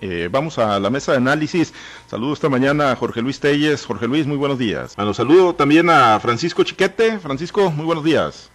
Eh, 0.00 0.28
vamos 0.30 0.58
a 0.58 0.80
la 0.80 0.90
mesa 0.90 1.12
de 1.12 1.18
análisis. 1.18 1.74
Saludo 2.06 2.32
esta 2.32 2.48
mañana 2.48 2.92
a 2.92 2.96
Jorge 2.96 3.20
Luis 3.22 3.40
Telles. 3.40 3.84
Jorge 3.84 4.06
Luis, 4.06 4.26
muy 4.26 4.36
buenos 4.36 4.58
días. 4.58 4.96
Bueno, 4.96 5.14
saludo 5.14 5.54
también 5.54 5.90
a 5.90 6.18
Francisco 6.20 6.64
Chiquete. 6.64 7.18
Francisco, 7.18 7.70
muy 7.70 7.84
buenos 7.84 8.04
días. 8.04 8.50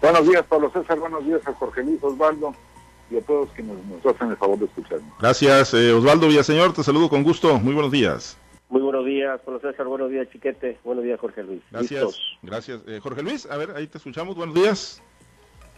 Buenos 0.00 0.28
días, 0.28 0.44
Pablo 0.48 0.70
César. 0.70 0.98
Buenos 0.98 1.24
días 1.24 1.40
a 1.46 1.52
Jorge 1.54 1.82
Luis 1.82 2.02
Osvaldo 2.02 2.54
y 3.10 3.16
a 3.16 3.20
todos 3.22 3.48
quienes 3.54 3.76
nos 3.86 4.14
hacen 4.14 4.30
el 4.30 4.36
favor 4.36 4.58
de 4.58 4.66
escucharnos. 4.66 5.08
Gracias, 5.18 5.74
eh, 5.74 5.92
Osvaldo 5.92 6.28
Villaseñor. 6.28 6.72
Te 6.72 6.82
saludo 6.82 7.08
con 7.08 7.22
gusto. 7.22 7.58
Muy 7.58 7.74
buenos 7.74 7.92
días. 7.92 8.36
Muy 8.68 8.82
buenos 8.82 9.04
días, 9.04 9.40
Pablo 9.44 9.60
César. 9.60 9.86
Buenos 9.86 10.10
días, 10.10 10.28
Chiquete. 10.30 10.78
Buenos 10.84 11.04
días, 11.04 11.18
Jorge 11.20 11.42
Luis. 11.42 11.62
Gracias. 11.70 12.18
Gracias. 12.42 12.80
Eh, 12.86 13.00
Jorge 13.02 13.22
Luis, 13.22 13.46
a 13.46 13.56
ver, 13.56 13.70
ahí 13.76 13.86
te 13.86 13.98
escuchamos. 13.98 14.36
Buenos 14.36 14.54
días. 14.54 15.02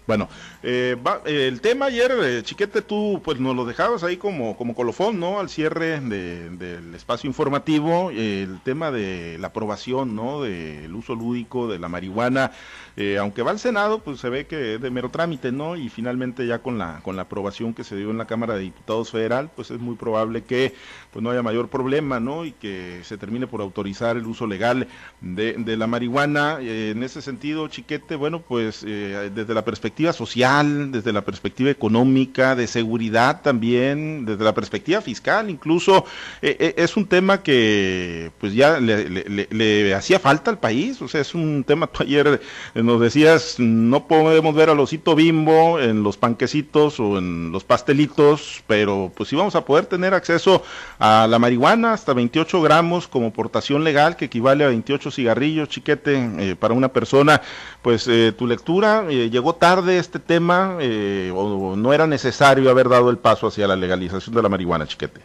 Bueno, 0.08 0.30
eh, 0.62 0.96
el 1.26 1.60
tema 1.60 1.84
ayer, 1.84 2.10
eh, 2.22 2.42
Chiquete, 2.42 2.80
tú 2.80 3.20
pues 3.22 3.38
nos 3.38 3.54
lo 3.54 3.66
dejabas 3.66 4.02
ahí 4.02 4.16
como, 4.16 4.56
como 4.56 4.74
colofón, 4.74 5.20
¿no? 5.20 5.38
Al 5.38 5.50
cierre 5.50 6.00
del 6.00 6.94
espacio 6.94 7.28
informativo, 7.28 8.10
el 8.10 8.58
tema 8.64 8.90
de 8.90 9.36
la 9.38 9.48
aprobación, 9.48 10.16
¿no? 10.16 10.40
Del 10.40 10.94
uso 10.94 11.14
lúdico 11.14 11.68
de 11.68 11.78
la 11.78 11.90
marihuana, 11.90 12.52
eh, 13.00 13.16
aunque 13.18 13.42
va 13.42 13.52
al 13.52 13.58
Senado, 13.58 14.00
pues 14.00 14.20
se 14.20 14.28
ve 14.28 14.46
que 14.46 14.74
es 14.74 14.80
de 14.80 14.90
mero 14.90 15.08
trámite, 15.08 15.52
¿no? 15.52 15.76
Y 15.76 15.88
finalmente 15.88 16.46
ya 16.46 16.58
con 16.58 16.78
la, 16.78 17.00
con 17.02 17.16
la 17.16 17.22
aprobación 17.22 17.72
que 17.72 17.84
se 17.84 17.96
dio 17.96 18.10
en 18.10 18.18
la 18.18 18.26
Cámara 18.26 18.54
de 18.54 18.60
Diputados 18.60 19.10
Federal, 19.10 19.50
pues 19.54 19.70
es 19.70 19.78
muy 19.78 19.96
probable 19.96 20.42
que 20.42 20.74
pues 21.12 21.22
no 21.22 21.30
haya 21.30 21.42
mayor 21.42 21.68
problema, 21.68 22.20
¿no? 22.20 22.44
Y 22.44 22.52
que 22.52 23.00
se 23.04 23.16
termine 23.16 23.46
por 23.46 23.60
autorizar 23.60 24.16
el 24.16 24.26
uso 24.26 24.46
legal 24.46 24.88
de, 25.20 25.76
la 25.78 25.86
marihuana. 25.86 26.58
en 26.60 27.02
ese 27.02 27.22
sentido, 27.22 27.68
Chiquete, 27.68 28.16
bueno, 28.16 28.40
pues 28.40 28.82
desde 28.82 29.54
la 29.54 29.64
perspectiva 29.64 30.12
social, 30.12 30.92
desde 30.92 31.12
la 31.12 31.22
perspectiva 31.22 31.70
económica, 31.70 32.56
de 32.56 32.66
seguridad 32.66 33.42
también, 33.42 34.24
desde 34.24 34.44
la 34.44 34.54
perspectiva 34.54 35.00
fiscal, 35.00 35.50
incluso 35.50 36.04
eh, 36.42 36.56
eh, 36.58 36.74
es 36.76 36.96
un 36.96 37.06
tema 37.06 37.42
que 37.42 38.30
pues 38.38 38.54
ya 38.54 38.80
le, 38.80 39.94
hacía 39.94 40.18
falta 40.18 40.50
al 40.50 40.58
país, 40.58 41.00
o 41.02 41.08
sea, 41.08 41.20
es 41.20 41.34
un 41.34 41.64
tema, 41.64 41.88
ayer 41.98 42.40
nos 42.88 43.00
decías, 43.00 43.56
no 43.58 44.06
podemos 44.06 44.54
ver 44.54 44.70
al 44.70 44.80
osito 44.80 45.14
bimbo 45.14 45.78
en 45.78 46.02
los 46.02 46.16
panquecitos 46.16 46.98
o 46.98 47.18
en 47.18 47.52
los 47.52 47.64
pastelitos, 47.64 48.64
pero 48.66 49.12
pues 49.14 49.28
sí 49.28 49.36
vamos 49.36 49.54
a 49.54 49.64
poder 49.64 49.86
tener 49.86 50.14
acceso 50.14 50.62
a 50.98 51.26
la 51.28 51.38
marihuana 51.38 51.92
hasta 51.92 52.14
28 52.14 52.60
gramos 52.62 53.06
como 53.06 53.32
portación 53.32 53.84
legal, 53.84 54.16
que 54.16 54.26
equivale 54.26 54.64
a 54.64 54.68
28 54.68 55.10
cigarrillos, 55.10 55.68
chiquete, 55.68 56.30
eh, 56.38 56.56
para 56.56 56.74
una 56.74 56.88
persona, 56.88 57.40
pues 57.82 58.08
tu 58.36 58.46
lectura 58.46 59.08
llegó 59.08 59.54
tarde 59.54 59.88
de 59.88 59.98
este 59.98 60.18
tema 60.18 60.76
eh, 60.80 61.32
o 61.34 61.76
no 61.76 61.92
era 61.92 62.06
necesario 62.06 62.70
haber 62.70 62.88
dado 62.88 63.10
el 63.10 63.18
paso 63.18 63.46
hacia 63.46 63.66
la 63.66 63.76
legalización 63.76 64.34
de 64.34 64.42
la 64.42 64.48
marihuana, 64.48 64.86
chiquete? 64.86 65.20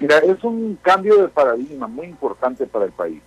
Mira, 0.00 0.18
es 0.18 0.42
un 0.42 0.78
cambio 0.82 1.22
de 1.22 1.28
paradigma 1.28 1.86
muy 1.86 2.06
importante 2.06 2.66
para 2.66 2.86
el 2.86 2.92
país. 2.92 3.22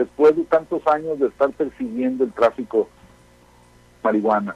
Después 0.00 0.34
de 0.34 0.44
tantos 0.44 0.86
años 0.86 1.18
de 1.18 1.26
estar 1.26 1.50
persiguiendo 1.50 2.24
el 2.24 2.32
tráfico 2.32 2.78
de 2.78 4.08
marihuana, 4.08 4.54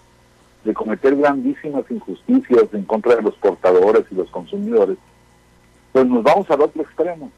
de 0.65 0.73
cometer 0.73 1.15
grandísimas 1.17 1.85
injusticias 1.91 2.65
en 2.73 2.85
contra 2.85 3.17
de 3.17 3.23
los 3.23 3.35
portadores 3.35 4.05
y 4.11 4.15
los 4.15 4.31
consumidores, 4.31 4.97
pues 5.93 6.07
nos 6.07 6.23
vamos 6.23 6.51
al 6.51 6.63
otro 6.63 6.81
extremo. 6.83 7.31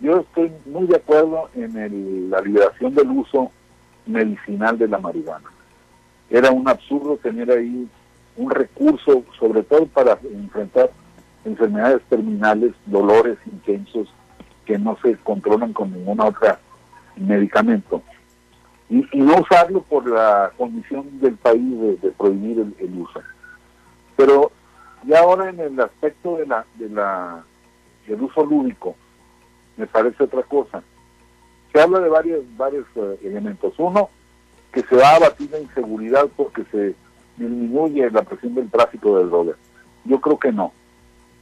Yo 0.00 0.20
estoy 0.20 0.52
muy 0.66 0.86
de 0.86 0.96
acuerdo 0.96 1.50
en 1.54 2.30
la 2.30 2.40
liberación 2.40 2.94
del 2.94 3.10
uso 3.10 3.50
medicinal 4.06 4.78
de 4.78 4.86
la 4.86 4.98
marihuana 4.98 5.50
era 6.30 6.50
un 6.50 6.68
absurdo 6.68 7.16
tener 7.16 7.50
ahí 7.50 7.88
un 8.36 8.50
recurso, 8.50 9.24
sobre 9.38 9.62
todo 9.62 9.86
para 9.86 10.18
enfrentar 10.32 10.90
enfermedades 11.44 12.02
terminales, 12.08 12.72
dolores 12.86 13.38
intensos 13.46 14.08
que 14.66 14.78
no 14.78 14.96
se 15.02 15.16
controlan 15.16 15.72
con 15.72 15.92
ninguna 15.92 16.26
otra 16.26 16.60
medicamento. 17.20 18.02
Y, 18.90 19.04
no 19.14 19.40
usarlo 19.40 19.82
por 19.82 20.08
la 20.08 20.50
condición 20.56 21.20
del 21.20 21.34
país 21.34 22.00
de, 22.00 22.10
prohibir 22.12 22.74
el, 22.78 22.98
uso. 22.98 23.20
Pero 24.16 24.50
ya 25.04 25.20
ahora 25.20 25.50
en 25.50 25.60
el 25.60 25.80
aspecto 25.80 26.36
de 26.36 26.46
la, 26.46 26.64
de 26.74 26.88
la 26.88 27.44
del 28.06 28.22
uso 28.22 28.44
lúdico, 28.44 28.96
me 29.76 29.86
parece 29.86 30.24
otra 30.24 30.42
cosa. 30.42 30.82
Se 31.72 31.80
habla 31.80 32.00
de 32.00 32.08
varios, 32.08 32.44
varios 32.56 32.86
eh, 32.96 33.18
elementos. 33.22 33.74
Uno, 33.76 34.08
que 34.72 34.82
se 34.82 34.96
va 34.96 35.10
a 35.10 35.16
abatir 35.16 35.50
la 35.50 35.60
inseguridad 35.60 36.26
porque 36.36 36.64
se 36.70 36.94
disminuye 37.36 38.10
la 38.10 38.22
presión 38.22 38.54
del 38.54 38.70
tráfico 38.70 39.18
de 39.18 39.26
drogas. 39.26 39.56
Yo 40.04 40.20
creo 40.20 40.38
que 40.38 40.50
no. 40.50 40.72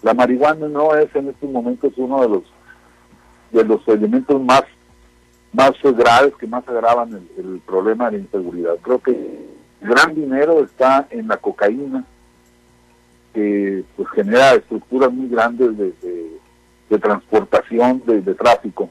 La 0.03 0.15
marihuana 0.15 0.69
no 0.69 0.95
es 0.97 1.15
en 1.15 1.29
estos 1.29 1.49
momentos 1.50 1.93
uno 1.97 2.21
de 2.23 2.29
los 2.29 2.43
de 3.53 3.65
los 3.65 3.87
elementos 3.89 4.41
más 4.43 4.65
más 5.56 5.72
graves 5.83 6.34
que 6.39 6.47
más 6.47 6.69
agravan 6.69 7.28
el, 7.37 7.61
problema 7.67 8.11
de 8.11 8.19
la 8.19 8.25
inseguridad. 8.25 8.77
Creo 8.83 8.99
que 9.00 9.11
el 9.11 9.89
gran 9.89 10.15
dinero 10.15 10.62
está 10.62 11.06
en 11.11 11.28
la 11.28 11.39
cocaína, 11.39 12.05
que 13.33 13.83
pues 13.97 14.09
genera 14.11 14.55
estructuras 14.55 15.12
muy 15.12 15.28
grandes 15.28 15.77
de, 15.78 15.94
de, 16.91 16.99
transportación, 16.99 18.03
de, 18.06 18.34
tráfico 18.34 18.91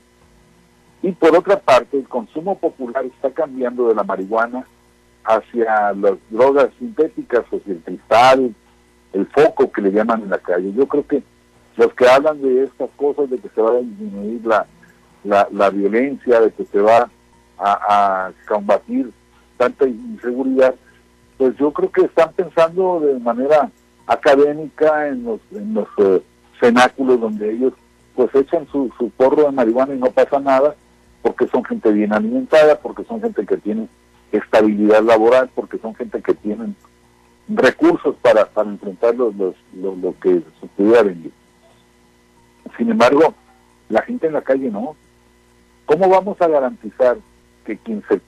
y 1.01 1.11
por 1.11 1.37
otra 1.37 1.59
parte, 1.59 1.97
el 1.97 2.07
consumo 2.07 2.57
popular 2.57 3.05
está 3.05 3.29
cambiando 3.29 3.87
de 3.87 3.93
la 3.93 4.03
marihuana 4.03 4.65
hacia 5.23 5.93
las 5.93 6.13
drogas 6.31 6.69
sintéticas, 6.79 7.45
o 7.51 7.61
el 7.67 7.79
cristal, 7.85 8.55
el 9.13 9.27
foco 9.27 9.71
que 9.71 9.81
le 9.81 9.91
llaman 9.91 10.23
en 10.23 10.31
la 10.31 10.39
calle. 10.39 10.73
Yo 10.73 10.87
creo 10.87 11.05
que 11.05 11.21
los 11.77 11.93
que 11.93 12.07
hablan 12.07 12.41
de 12.41 12.63
estas 12.63 12.89
cosas, 12.95 13.29
de 13.29 13.37
que 13.37 13.49
se 13.49 13.61
va 13.61 13.71
a 13.71 13.81
disminuir 13.81 14.45
la, 14.45 14.65
la, 15.25 15.69
violencia, 15.69 16.39
de 16.39 16.51
que 16.51 16.65
se 16.65 16.79
va 16.79 17.09
a, 17.57 18.31
combatir 18.47 19.11
tanta 19.57 19.87
inseguridad, 19.87 20.75
pues 21.37 21.55
yo 21.57 21.71
creo 21.71 21.91
que 21.91 22.05
están 22.05 22.31
pensando 22.33 22.99
de 22.99 23.19
manera 23.19 23.69
académica 24.07 25.07
en 25.07 25.23
los, 25.23 25.39
en 25.51 25.73
los 25.73 25.87
eh, 25.97 26.21
cenáculos 26.59 27.19
donde 27.19 27.51
ellos 27.51 27.73
pues 28.15 28.33
echan 28.35 28.67
su, 28.71 28.91
su 28.97 29.09
porro 29.09 29.43
de 29.43 29.51
marihuana 29.51 29.93
y 29.93 29.99
no 29.99 30.11
pasa 30.11 30.39
nada, 30.39 30.75
porque 31.21 31.47
son 31.47 31.63
gente 31.65 31.91
bien 31.91 32.13
alimentada, 32.13 32.79
porque 32.79 33.03
son 33.03 33.21
gente 33.21 33.45
que 33.45 33.57
tiene 33.57 33.87
estabilidad 34.31 35.03
laboral, 35.03 35.49
porque 35.53 35.77
son 35.79 35.95
gente 35.95 36.21
que 36.21 36.33
tienen 36.35 36.75
recursos 37.47 38.15
para, 38.21 38.45
para 38.45 38.69
enfrentar 38.69 39.15
lo, 39.15 39.33
que 40.21 40.41
se 40.59 40.67
pudiera 40.75 41.03
venir. 41.03 41.31
Sin 42.77 42.89
embargo, 42.89 43.33
la 43.89 44.01
gente 44.01 44.27
en 44.27 44.33
la 44.33 44.41
calle 44.41 44.69
no. 44.69 44.95
¿Cómo 45.85 46.09
vamos 46.09 46.41
a 46.41 46.47
garantizar 46.47 47.17
que 47.63 47.77
quien 47.77 48.03
se 48.07 48.19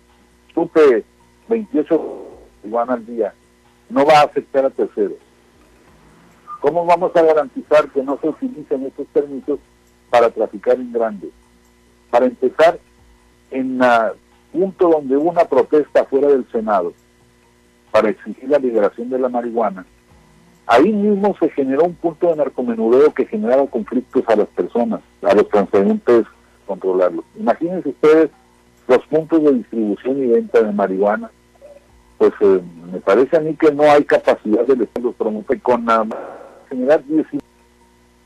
supe 0.53 1.03
28 1.49 2.27
igual 2.63 2.89
al 2.89 3.05
día 3.05 3.33
no 3.89 4.05
va 4.05 4.19
a 4.19 4.23
afectar 4.23 4.65
a 4.65 4.69
terceros? 4.69 5.17
¿Cómo 6.61 6.85
vamos 6.85 7.15
a 7.15 7.21
garantizar 7.21 7.89
que 7.89 8.03
no 8.03 8.19
se 8.21 8.29
utilicen 8.29 8.85
estos 8.85 9.07
permisos 9.07 9.59
para 10.09 10.29
traficar 10.29 10.75
en 10.75 10.91
grandes? 10.91 11.31
Para 12.11 12.25
empezar, 12.25 12.79
en 13.51 13.81
el 13.81 14.11
punto 14.51 14.89
donde 14.89 15.17
hubo 15.17 15.31
una 15.31 15.45
protesta 15.45 16.05
fuera 16.05 16.27
del 16.27 16.49
Senado 16.51 16.93
para 17.91 18.09
exigir 18.09 18.49
la 18.49 18.59
liberación 18.59 19.09
de 19.09 19.19
la 19.19 19.29
marihuana, 19.29 19.85
ahí 20.67 20.91
mismo 20.91 21.35
se 21.39 21.49
generó 21.49 21.85
un 21.85 21.95
punto 21.95 22.27
de 22.27 22.35
narcomenudeo 22.35 23.13
que 23.13 23.25
generaba 23.25 23.65
conflictos 23.67 24.23
a 24.27 24.35
las 24.35 24.47
personas, 24.49 25.01
a 25.23 25.33
los 25.33 25.47
transeúntes 25.49 26.25
controlarlos. 26.67 27.25
Imagínense 27.35 27.89
ustedes 27.89 28.29
los 28.87 29.05
puntos 29.07 29.43
de 29.43 29.53
distribución 29.53 30.23
y 30.23 30.27
venta 30.27 30.61
de 30.61 30.71
marihuana, 30.71 31.31
pues 32.17 32.33
eh, 32.41 32.61
me 32.91 32.99
parece 32.99 33.37
a 33.37 33.39
mí 33.39 33.55
que 33.55 33.71
no 33.71 33.83
hay 33.83 34.03
capacidad 34.03 34.65
de 34.65 34.75
los 34.75 35.15
promover 35.15 35.61
con 35.61 35.85
nada 35.85 36.03
más 36.03 36.19
generar 36.69 37.01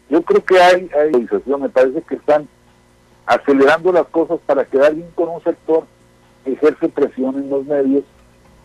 yo 0.10 0.22
creo 0.24 0.44
que 0.44 0.60
hay, 0.60 0.90
hay 0.94 1.12
me 1.58 1.70
parece 1.70 2.02
que 2.02 2.16
están 2.16 2.48
acelerando 3.26 3.94
las 3.94 4.08
cosas 4.08 4.40
para 4.46 4.66
quedar 4.66 4.94
bien 4.94 5.10
con 5.16 5.30
un 5.30 5.42
sector 5.44 5.86
ejerce 6.44 6.90
presión 6.90 7.36
en 7.36 7.50
los 7.50 7.66
medios 7.66 8.04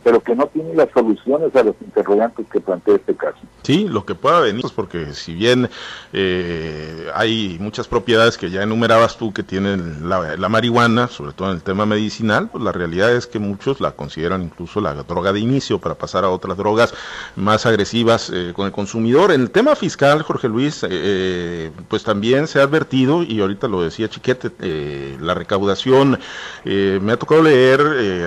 pero 0.06 0.20
que 0.20 0.36
no 0.36 0.46
tiene 0.46 0.72
las 0.72 0.88
soluciones 0.94 1.52
a 1.56 1.64
los 1.64 1.74
interrogantes 1.80 2.46
que 2.52 2.60
plantea 2.60 2.94
este 2.94 3.16
caso. 3.16 3.38
Sí, 3.64 3.88
lo 3.88 4.06
que 4.06 4.14
pueda 4.14 4.38
venir, 4.38 4.60
pues 4.60 4.72
porque 4.72 5.12
si 5.14 5.34
bien 5.34 5.68
eh, 6.12 7.08
hay 7.12 7.56
muchas 7.58 7.88
propiedades 7.88 8.38
que 8.38 8.48
ya 8.48 8.62
enumerabas 8.62 9.18
tú 9.18 9.32
que 9.32 9.42
tienen 9.42 10.08
la, 10.08 10.48
marihuana, 10.48 11.08
sobre 11.08 11.32
todo 11.32 11.48
en 11.48 11.56
el 11.56 11.62
tema 11.64 11.86
medicinal, 11.86 12.48
pues 12.52 12.62
la 12.62 12.70
realidad 12.70 13.16
es 13.16 13.26
que 13.26 13.40
muchos 13.40 13.80
la 13.80 13.96
consideran 13.96 14.44
incluso 14.44 14.80
la 14.80 14.94
droga 14.94 15.32
de 15.32 15.40
inicio 15.40 15.80
para 15.80 15.96
pasar 15.96 16.22
a 16.22 16.30
otras 16.30 16.56
drogas 16.56 16.94
más 17.34 17.66
agresivas 17.66 18.30
eh, 18.32 18.52
con 18.54 18.66
el 18.66 18.72
consumidor. 18.72 19.32
En 19.32 19.40
el 19.40 19.50
tema 19.50 19.74
fiscal, 19.74 20.22
Jorge 20.22 20.46
Luis, 20.48 20.86
eh, 20.88 21.72
pues 21.88 22.04
también 22.04 22.46
se 22.46 22.60
ha 22.60 22.62
advertido, 22.62 23.24
y 23.24 23.40
ahorita 23.40 23.66
lo 23.66 23.82
decía 23.82 24.08
Chiquete, 24.08 25.16
la 25.20 25.34
recaudación, 25.34 26.20
me 26.64 27.12
ha 27.12 27.16
tocado 27.16 27.42
leer 27.42 27.80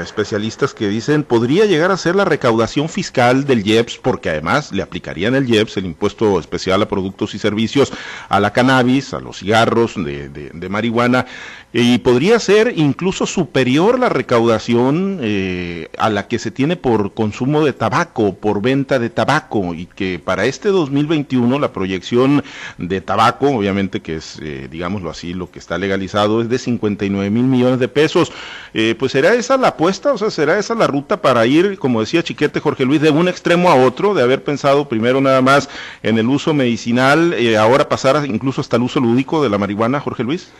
especialistas 0.04 0.74
que 0.74 0.90
dicen, 0.90 1.24
podría 1.24 1.69
llegar 1.69 1.92
a 1.92 1.98
ser 1.98 2.16
la 2.16 2.25
recaudación 2.25 2.89
fiscal 2.89 3.45
del 3.45 3.66
IEPS, 3.66 3.98
porque 3.98 4.30
además 4.30 4.71
le 4.71 4.81
aplicarían 4.81 5.36
el 5.36 5.50
IEPS, 5.50 5.77
el 5.77 5.86
impuesto 5.86 6.39
especial 6.39 6.81
a 6.81 6.88
productos 6.88 7.33
y 7.36 7.39
servicios, 7.39 7.94
a 8.27 8.39
la 8.39 8.51
cannabis, 8.51 9.13
a 9.13 9.19
los 9.19 9.38
cigarros 9.38 9.95
de, 9.95 10.30
de 10.30 10.69
marihuana, 10.69 11.25
y 11.71 12.00
podría 12.00 12.39
ser 12.39 12.74
incluso 12.77 13.27
superior 13.27 14.00
la 14.00 14.10
recaudación 14.10 15.19
eh, 15.21 15.89
a 16.00 16.10
la 16.10 16.27
que 16.27 16.39
se 16.39 16.50
tiene 16.50 16.75
por 16.77 17.13
consumo 17.13 17.63
de 17.63 17.74
tabaco, 17.74 18.33
por 18.33 18.62
venta 18.62 18.98
de 18.98 19.12
tabaco, 19.12 19.75
y 19.75 19.86
que 19.86 20.18
para 20.18 20.45
este 20.45 20.69
2021 20.69 21.60
la 21.60 21.71
proyección 21.71 22.44
de 22.80 23.01
tabaco, 23.01 23.50
obviamente 23.50 24.01
que 24.01 24.16
es, 24.16 24.39
eh, 24.42 24.68
digámoslo 24.71 25.12
así, 25.12 25.36
lo 25.36 25.51
que 25.51 25.60
está 25.60 25.77
legalizado 25.77 26.42
es 26.42 26.50
de 26.50 26.57
59 26.57 27.30
mil 27.30 27.44
millones 27.44 27.80
de 27.80 27.88
pesos. 27.88 28.31
Eh, 28.74 28.95
pues 28.98 29.12
será 29.12 29.36
esa 29.36 29.57
la 29.57 29.69
apuesta, 29.69 30.12
o 30.13 30.18
sea, 30.18 30.31
será 30.31 30.57
esa 30.57 30.74
la 30.74 30.88
ruta 30.88 31.21
para 31.21 31.45
ir, 31.45 31.77
como 31.77 32.00
decía 32.00 32.24
Chiquete 32.24 32.60
Jorge 32.60 32.86
Luis, 32.86 33.01
de 33.01 33.12
un 33.12 33.27
extremo 33.27 33.69
a 33.69 33.75
otro, 33.75 34.16
de 34.16 34.24
haber 34.24 34.44
pensado 34.44 34.89
primero 34.89 35.21
nada 35.21 35.42
más 35.44 35.69
en 36.01 36.18
el 36.18 36.27
uso 36.27 36.54
medicinal, 36.54 37.36
ahora 37.60 37.89
pasar 37.89 38.25
incluso 38.25 38.62
hasta 38.62 38.77
el 38.77 38.83
uso 38.83 39.00
lúdico 39.00 39.44
de 39.44 39.50
la 39.50 39.60
marihuana, 39.60 40.00
Jorge 40.00 40.24
Luis. 40.24 40.51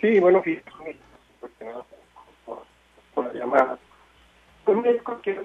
Sí, 0.00 0.18
bueno, 0.18 0.42
fíjate, 0.42 0.96
por, 3.14 3.26
la 3.26 3.32
llamada. 3.34 3.78
Pues 4.64 4.78
médico 4.78 5.20
que 5.20 5.40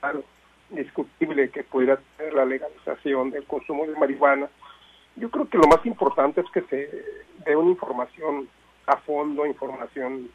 claro, 0.00 0.22
discutible 0.70 1.50
que 1.50 1.64
pudiera 1.64 1.98
tener 2.16 2.34
la 2.34 2.44
legalización 2.44 3.30
del 3.30 3.44
consumo 3.44 3.86
de 3.86 3.96
marihuana. 3.96 4.48
Yo 5.16 5.30
creo 5.30 5.48
que 5.48 5.58
lo 5.58 5.66
más 5.66 5.84
importante 5.86 6.40
es 6.40 6.46
que 6.52 6.62
se 6.62 7.04
dé 7.44 7.56
una 7.56 7.70
información 7.70 8.48
a 8.86 8.96
fondo, 8.98 9.46
información 9.46 10.30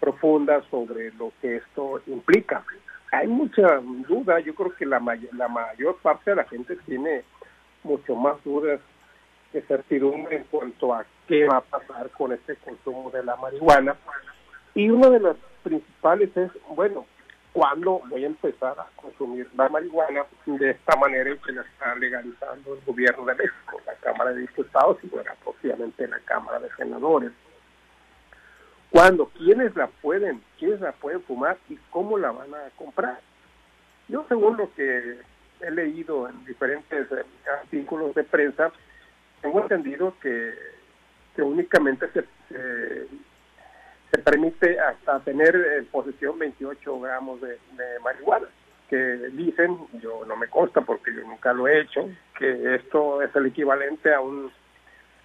profunda 0.00 0.62
sobre 0.70 1.12
lo 1.12 1.32
que 1.40 1.56
esto 1.56 2.00
implica. 2.06 2.64
Hay 3.12 3.28
mucha 3.28 3.80
duda, 4.08 4.40
yo 4.40 4.54
creo 4.54 4.74
que 4.74 4.84
la, 4.84 5.00
la 5.32 5.48
mayor 5.48 5.96
parte 5.98 6.30
de 6.30 6.36
la 6.36 6.44
gente 6.44 6.76
tiene 6.86 7.22
mucho 7.84 8.16
más 8.16 8.42
dudas 8.44 8.80
certidumbre 9.62 10.36
en 10.36 10.44
cuanto 10.44 10.94
a 10.94 11.04
qué 11.26 11.46
va 11.46 11.58
a 11.58 11.60
pasar 11.60 12.10
con 12.10 12.32
este 12.32 12.56
consumo 12.56 13.10
de 13.10 13.24
la 13.24 13.36
marihuana. 13.36 13.96
Y 14.74 14.90
una 14.90 15.08
de 15.10 15.20
las 15.20 15.36
principales 15.62 16.36
es, 16.36 16.50
bueno, 16.74 17.06
¿cuándo 17.52 18.02
voy 18.08 18.24
a 18.24 18.26
empezar 18.26 18.78
a 18.78 18.86
consumir 18.96 19.48
la 19.56 19.68
marihuana 19.68 20.24
de 20.46 20.70
esta 20.70 20.96
manera 20.96 21.30
en 21.30 21.38
que 21.38 21.52
la 21.52 21.62
está 21.62 21.94
legalizando 21.94 22.74
el 22.74 22.80
gobierno 22.84 23.24
de 23.24 23.34
México, 23.34 23.80
la 23.86 23.94
Cámara 23.94 24.32
de 24.32 24.42
Diputados 24.42 24.98
y 25.02 25.08
bueno, 25.08 25.30
posiblemente 25.42 26.06
la 26.06 26.20
Cámara 26.20 26.60
de 26.60 26.68
Senadores? 26.76 27.32
¿Cuándo? 28.90 29.30
¿Quiénes 29.36 29.74
la 29.76 29.88
pueden, 29.88 30.42
quiénes 30.58 30.80
la 30.80 30.92
pueden 30.92 31.22
fumar 31.22 31.58
y 31.68 31.76
cómo 31.90 32.18
la 32.18 32.30
van 32.30 32.54
a 32.54 32.70
comprar? 32.76 33.20
Yo 34.08 34.24
según 34.28 34.56
lo 34.56 34.72
que 34.74 35.18
he 35.60 35.70
leído 35.70 36.28
en 36.28 36.44
diferentes 36.44 37.10
eh, 37.10 37.24
artículos 37.60 38.14
de 38.14 38.24
prensa, 38.24 38.70
tengo 39.40 39.60
entendido 39.60 40.14
que, 40.20 40.54
que 41.34 41.42
únicamente 41.42 42.08
se, 42.12 42.24
se, 42.48 44.18
permite 44.24 44.80
hasta 44.80 45.20
tener 45.20 45.54
en 45.54 45.86
posesión 45.86 46.38
28 46.38 47.00
gramos 47.00 47.40
de, 47.40 47.58
marihuana, 48.02 48.48
que 48.88 48.96
dicen, 48.96 49.76
yo 50.00 50.24
no 50.26 50.36
me 50.36 50.48
consta 50.48 50.80
porque 50.80 51.14
yo 51.14 51.22
nunca 51.22 51.52
lo 51.52 51.68
he 51.68 51.80
hecho, 51.80 52.08
que 52.38 52.74
esto 52.74 53.22
es 53.22 53.34
el 53.36 53.46
equivalente 53.46 54.12
a 54.12 54.20
un 54.20 54.50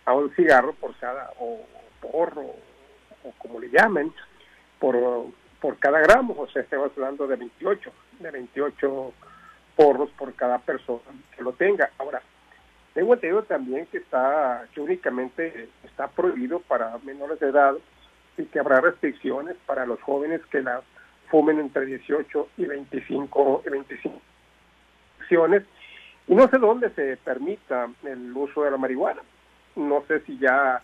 a 0.05 0.13
un 0.13 0.33
cigarro 0.35 0.73
por 0.73 0.95
cada, 0.97 1.31
o 1.39 1.65
porro, 2.01 2.55
o 3.23 3.31
como 3.37 3.59
le 3.59 3.69
llamen, 3.69 4.11
por, 4.79 4.95
por 5.59 5.77
cada 5.77 5.99
gramo, 5.99 6.35
o 6.37 6.47
sea, 6.49 6.63
estamos 6.63 6.91
hablando 6.95 7.27
de 7.27 7.35
28, 7.35 7.91
de 8.19 8.31
28 8.31 9.13
porros 9.75 10.09
por 10.11 10.33
cada 10.33 10.57
persona 10.59 11.01
que 11.35 11.43
lo 11.43 11.53
tenga. 11.53 11.91
Ahora, 11.97 12.21
tengo 12.93 13.13
entendido 13.13 13.43
también 13.43 13.85
que 13.87 13.97
está 13.97 14.65
que 14.73 14.81
únicamente 14.81 15.69
está 15.83 16.07
prohibido 16.07 16.59
para 16.59 16.97
menores 16.99 17.39
de 17.39 17.49
edad 17.49 17.73
y 18.37 18.45
que 18.45 18.59
habrá 18.59 18.81
restricciones 18.81 19.55
para 19.65 19.85
los 19.85 20.01
jóvenes 20.01 20.41
que 20.51 20.61
la 20.61 20.81
fumen 21.29 21.59
entre 21.59 21.85
18 21.85 22.49
y 22.57 22.65
25 22.65 23.63
y 23.65 23.69
25 23.69 24.21
y 26.27 26.35
no 26.35 26.47
sé 26.49 26.57
dónde 26.57 26.89
se 26.91 27.17
permita 27.17 27.89
el 28.03 28.35
uso 28.35 28.63
de 28.63 28.71
la 28.71 28.77
marihuana. 28.77 29.21
No 29.75 30.03
sé 30.07 30.19
si 30.21 30.37
ya 30.37 30.81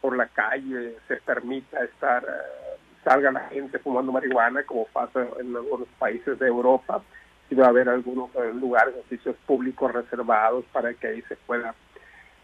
por 0.00 0.16
la 0.16 0.26
calle 0.28 0.96
se 1.08 1.16
permita 1.16 1.82
estar 1.82 2.22
eh, 2.22 2.78
salga 3.02 3.32
la 3.32 3.40
gente 3.48 3.80
fumando 3.80 4.12
marihuana 4.12 4.62
como 4.62 4.86
pasa 4.86 5.26
en 5.40 5.56
algunos 5.56 5.88
países 5.98 6.38
de 6.38 6.46
Europa 6.46 7.02
si 7.48 7.54
va 7.54 7.66
a 7.66 7.68
haber 7.70 7.88
algunos 7.88 8.30
eh, 8.36 8.52
lugares, 8.54 8.94
oficios 8.98 9.36
públicos 9.46 9.92
reservados 9.92 10.64
para 10.72 10.92
que 10.94 11.06
ahí 11.08 11.22
se 11.22 11.36
pueda 11.36 11.74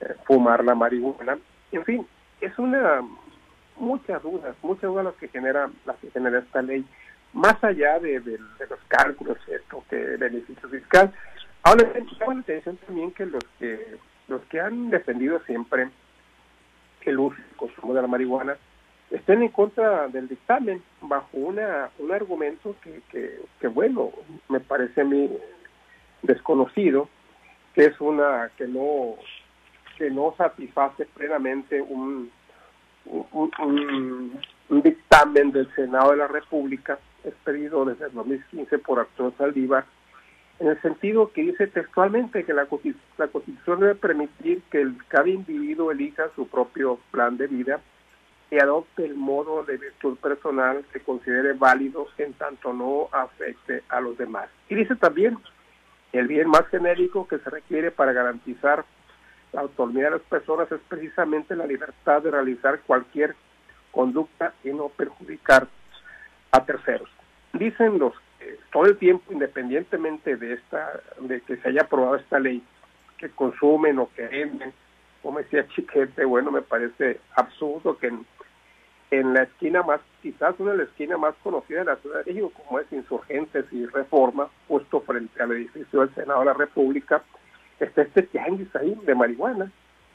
eh, 0.01 0.15
fumar 0.25 0.65
la 0.65 0.75
marihuana. 0.75 1.39
En 1.73 1.85
fin, 1.85 2.07
es 2.41 2.59
una 2.59 3.03
muchas 3.77 4.23
dudas, 4.23 4.57
muchas 4.63 4.85
dudas 4.85 5.05
las 5.05 5.15
que 5.15 5.29
genera, 5.29 5.71
las 5.85 5.97
que 5.97 6.11
genera 6.11 6.39
esta 6.39 6.63
ley, 6.63 6.85
más 7.33 7.63
allá 7.65 7.99
de, 7.99 8.21
los 8.21 8.79
cálculos, 8.89 9.37
esto 9.49 9.85
que 9.91 9.97
beneficio 9.97 10.69
fiscal. 10.69 11.13
Ahora 11.63 11.91
llama 11.93 12.35
la 12.35 12.41
atención 12.41 12.77
también 12.87 13.11
que 13.13 13.27
los 13.27 13.43
que 13.59 13.97
los 14.29 14.41
que 14.43 14.61
han 14.61 14.91
defendido 14.91 15.41
siempre 15.45 15.89
el 17.03 17.19
uso 17.19 17.37
y 17.39 17.57
consumo 17.57 17.93
de 17.93 18.03
la 18.03 18.09
marihuana 18.09 18.57
estén 19.15 19.43
en 19.43 19.49
contra 19.49 20.09
del 20.09 20.29
dictamen 20.29 20.83
bajo 21.01 21.37
una 21.37 21.91
un 21.99 22.13
argumento 22.13 22.75
que, 22.83 23.01
que, 23.61 23.69
bueno 23.69 24.11
me 24.49 24.61
parece 24.61 25.03
a 25.03 25.05
mí 25.05 25.31
desconocido 26.23 27.09
que 27.75 27.87
es 27.87 28.01
una 28.01 28.51
que 28.57 28.67
no 28.67 29.15
que 29.97 30.11
no 30.11 30.35
satisface 30.37 31.07
plenamente 31.07 31.81
un, 31.81 32.31
un, 33.07 34.41
dictamen 34.83 35.53
del 35.53 35.73
Senado 35.75 36.11
de 36.11 36.17
la 36.17 36.27
República 36.27 36.99
expedido 37.23 37.85
desde 37.85 38.07
el 38.07 38.13
2015 38.13 38.79
por 38.79 38.99
Arturo 38.99 39.33
Saldívar 39.39 39.85
en 40.59 40.69
el 40.69 40.83
sentido 40.83 41.31
que 41.33 41.43
dice 41.43 41.69
textualmente 41.69 42.45
que 42.45 42.53
la, 42.53 42.67
la 43.19 43.29
Constitución 43.29 43.81
debe 43.81 43.95
permitir 43.95 44.63
que 44.71 44.81
el, 44.81 44.97
cada 45.07 45.29
individuo 45.29 45.93
elija 45.93 46.31
su 46.35 46.49
propio 46.49 46.99
plan 47.13 47.37
de 47.37 47.47
vida 47.47 47.81
y 48.51 48.59
adopte 48.59 49.05
el 49.05 49.15
modo 49.15 49.65
de 49.65 49.77
virtud 49.77 50.17
personal 50.19 50.85
que 50.93 51.01
considere 51.01 51.55
válido 51.55 52.07
en 52.19 52.33
tanto 52.35 52.73
no 52.73 53.09
afecte 53.13 53.83
a 53.89 54.01
los 54.01 54.17
demás. 54.17 54.49
Y 54.69 54.75
dice 54.75 54.95
también, 54.97 55.39
el 56.13 56.29
bien 56.29 56.49
más 56.49 56.67
genérico 56.69 57.27
que 57.27 57.39
se 57.39 57.51
requiere 57.51 57.91
para 57.91 58.13
garantizar 58.13 58.85
la 59.53 59.63
autonomía 59.63 60.05
de 60.05 60.11
las 60.13 60.23
personas 60.23 60.71
es 60.71 60.81
precisamente 60.89 61.57
la 61.57 61.67
libertad 61.67 62.23
de 62.23 62.31
realizar 62.31 62.81
cualquier 62.81 63.35
conducta 63.93 64.53
y 64.65 64.71
no 64.71 64.89
perjudicar 64.89 65.69
a 66.51 66.65
terceros. 66.65 67.09
Dicen 67.53 67.99
los 67.99 68.13
que 68.39 68.59
todo 68.73 68.87
el 68.87 68.97
tiempo, 68.99 69.33
independientemente 69.33 70.37
de 70.37 70.55
esta, 70.55 71.01
de 71.21 71.41
que 71.41 71.57
se 71.57 71.69
haya 71.69 71.83
aprobado 71.83 72.17
esta 72.17 72.39
ley, 72.39 72.63
que 73.17 73.31
consumen 73.31 73.99
o 73.99 74.11
que 74.15 74.27
venden, 74.27 74.73
como 75.23 75.39
decía 75.39 75.67
Chiquete, 75.69 76.25
bueno, 76.25 76.51
me 76.51 76.63
parece 76.63 77.21
absurdo 77.35 77.97
que 77.97 78.09
en 78.09 78.27
en 79.19 79.35
la 79.35 79.43
esquina 79.43 79.83
más, 79.83 80.01
quizás 80.23 80.55
una 80.59 80.73
de 80.73 80.79
las 80.79 80.89
esquinas 80.89 81.19
más 81.19 81.35
conocidas 81.43 81.87
de 81.87 81.93
la 81.93 81.99
Ciudad 81.99 82.25
de 82.25 82.33
México, 82.33 82.53
como 82.65 82.81
es 82.81 82.93
Insurgentes 82.93 83.67
y 83.73 83.87
Reforma, 83.87 84.49
justo 84.69 85.01
frente 85.01 85.43
al 85.43 85.53
edificio 85.53 86.01
del 86.01 86.15
Senado 86.15 86.41
de 86.41 86.47
la 86.47 86.55
República, 86.55 87.23
está 87.79 88.03
este 88.03 88.23
tianguis 88.23 88.75
ahí 88.77 88.95
de 89.05 89.15
marihuana, 89.15 89.71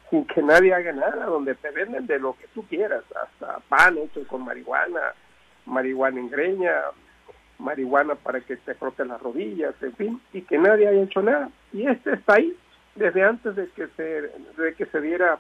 sin 0.10 0.26
que 0.26 0.42
nadie 0.42 0.74
haga 0.74 0.92
nada, 0.92 1.26
donde 1.26 1.56
te 1.56 1.70
venden 1.72 2.08
de 2.08 2.20
lo 2.20 2.34
que 2.34 2.48
tú 2.54 2.64
quieras, 2.64 3.04
hasta 3.22 3.60
pan 3.70 3.98
hecho 3.98 4.26
con 4.28 4.44
marihuana, 4.44 5.14
marihuana 5.66 6.20
en 6.20 6.30
greña, 6.30 6.74
marihuana 7.60 8.16
para 8.16 8.42
que 8.42 8.58
te 8.58 8.74
froten 8.74 9.10
las 9.10 9.22
rodillas, 9.22 9.76
en 9.82 9.96
fin, 9.96 10.22
y 10.34 10.42
que 10.42 10.58
nadie 10.58 10.88
haya 10.88 11.04
hecho 11.04 11.22
nada. 11.22 11.50
Y 11.72 11.86
este 11.88 12.14
está 12.14 12.36
ahí 12.36 12.58
desde 12.96 13.24
antes 13.24 13.56
de 13.56 13.68
que 13.70 13.88
se, 13.96 14.04
de 14.62 14.74
que 14.76 14.86
se 14.88 15.02
diera 15.02 15.38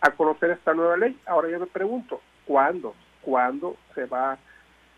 a 0.00 0.10
conocer 0.12 0.50
esta 0.50 0.74
nueva 0.74 0.96
ley. 0.96 1.18
Ahora 1.26 1.48
yo 1.48 1.60
me 1.60 1.66
pregunto, 1.66 2.20
cuándo, 2.50 2.96
cuándo 3.22 3.76
se 3.94 4.06
va 4.06 4.32
a 4.32 4.38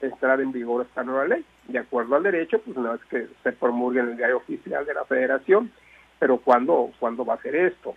entrar 0.01 0.41
en 0.41 0.53
vigor 0.53 0.87
esta 0.87 1.05
nueva 1.05 1.27
ley. 1.27 1.45
De 1.69 1.79
acuerdo 1.79 2.17
al 2.17 2.23
derecho, 2.23 2.59
pues 2.63 2.75
no 2.79 2.95
es 2.95 3.05
que 3.11 3.29
se 3.43 3.53
promulgue 3.53 4.01
en 4.01 4.09
el 4.09 4.17
diario 4.17 4.39
oficial 4.39 4.87
de 4.87 4.95
la 4.95 5.05
federación, 5.05 5.71
pero 6.19 6.39
¿cuándo, 6.39 6.91
cuándo 6.99 7.27
va 7.27 7.35
a 7.35 7.43
ser 7.43 7.55
esto? 7.55 7.95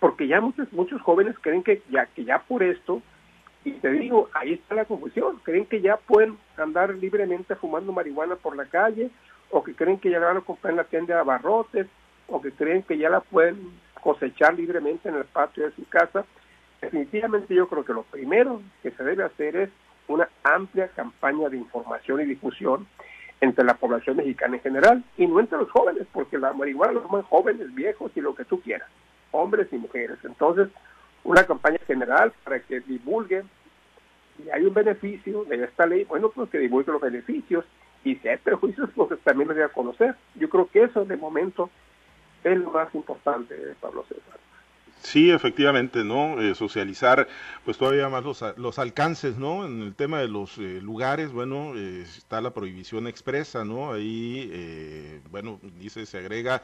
Porque 0.00 0.26
ya 0.26 0.40
muchos, 0.40 0.72
muchos 0.72 1.00
jóvenes 1.00 1.36
creen 1.40 1.62
que 1.62 1.80
ya, 1.90 2.06
que 2.06 2.24
ya 2.24 2.40
por 2.40 2.64
esto, 2.64 3.02
y 3.64 3.70
te 3.70 3.88
digo, 3.88 4.30
ahí 4.34 4.54
está 4.54 4.74
la 4.74 4.84
confusión, 4.84 5.38
creen 5.44 5.66
que 5.66 5.80
ya 5.80 5.96
pueden 5.96 6.36
andar 6.56 6.92
libremente 6.92 7.54
fumando 7.54 7.92
marihuana 7.92 8.34
por 8.34 8.56
la 8.56 8.64
calle, 8.64 9.10
o 9.52 9.62
que 9.62 9.76
creen 9.76 10.00
que 10.00 10.10
ya 10.10 10.18
la 10.18 10.26
van 10.26 10.38
a 10.38 10.40
comprar 10.40 10.72
en 10.72 10.78
la 10.78 10.84
tienda 10.84 11.14
de 11.14 11.20
abarrotes, 11.20 11.86
o 12.26 12.42
que 12.42 12.50
creen 12.50 12.82
que 12.82 12.98
ya 12.98 13.10
la 13.10 13.20
pueden 13.20 13.70
cosechar 14.02 14.54
libremente 14.54 15.08
en 15.08 15.14
el 15.14 15.24
patio 15.24 15.66
de 15.66 15.72
su 15.76 15.88
casa, 15.88 16.24
definitivamente 16.80 17.54
yo 17.54 17.68
creo 17.68 17.84
que 17.84 17.92
lo 17.92 18.02
primero 18.04 18.62
que 18.82 18.90
se 18.90 19.04
debe 19.04 19.24
hacer 19.24 19.56
es 19.56 19.70
una 20.08 20.28
amplia 20.44 20.88
campaña 20.88 21.48
de 21.48 21.56
información 21.56 22.20
y 22.20 22.24
difusión 22.24 22.86
entre 23.40 23.64
la 23.64 23.74
población 23.74 24.16
mexicana 24.16 24.56
en 24.56 24.62
general 24.62 25.04
y 25.16 25.26
no 25.26 25.40
entre 25.40 25.58
los 25.58 25.70
jóvenes, 25.70 26.06
porque 26.12 26.38
la 26.38 26.52
marihuana 26.52 26.94
los 26.94 27.10
más 27.10 27.24
jóvenes, 27.26 27.74
viejos 27.74 28.12
y 28.14 28.20
lo 28.20 28.34
que 28.34 28.44
tú 28.44 28.60
quieras, 28.60 28.88
hombres 29.32 29.68
y 29.72 29.76
mujeres. 29.76 30.18
Entonces, 30.24 30.68
una 31.24 31.44
campaña 31.44 31.78
general 31.86 32.32
para 32.44 32.60
que 32.60 32.80
divulguen 32.80 33.48
si 34.36 34.50
hay 34.50 34.64
un 34.64 34.74
beneficio 34.74 35.44
de 35.44 35.64
esta 35.64 35.86
ley, 35.86 36.04
bueno, 36.04 36.30
pues 36.30 36.50
que 36.50 36.58
divulgue 36.58 36.92
los 36.92 37.00
beneficios 37.00 37.64
y 38.04 38.16
si 38.16 38.28
hay 38.28 38.36
perjuicios, 38.36 38.90
pues 38.94 39.18
también 39.20 39.48
lo 39.48 39.54
debe 39.54 39.68
conocer. 39.70 40.14
Yo 40.34 40.48
creo 40.48 40.68
que 40.68 40.84
eso 40.84 41.04
de 41.04 41.16
momento 41.16 41.70
es 42.44 42.58
lo 42.58 42.70
más 42.70 42.94
importante, 42.94 43.54
Pablo 43.80 44.04
César. 44.08 44.38
Sí, 45.02 45.30
efectivamente, 45.30 46.02
¿no? 46.02 46.40
Eh, 46.40 46.54
socializar, 46.56 47.28
pues 47.64 47.78
todavía 47.78 48.08
más 48.08 48.24
los, 48.24 48.44
los, 48.56 48.78
alcances, 48.80 49.36
¿no? 49.36 49.64
En 49.64 49.82
el 49.82 49.94
tema 49.94 50.18
de 50.18 50.26
los 50.26 50.58
eh, 50.58 50.80
lugares, 50.82 51.30
bueno, 51.30 51.74
eh, 51.76 52.02
está 52.02 52.40
la 52.40 52.52
prohibición 52.52 53.06
expresa, 53.06 53.64
¿no? 53.64 53.92
Ahí, 53.92 55.22
bueno, 55.30 55.60
dice, 55.78 56.06
se 56.06 56.18
agrega, 56.18 56.62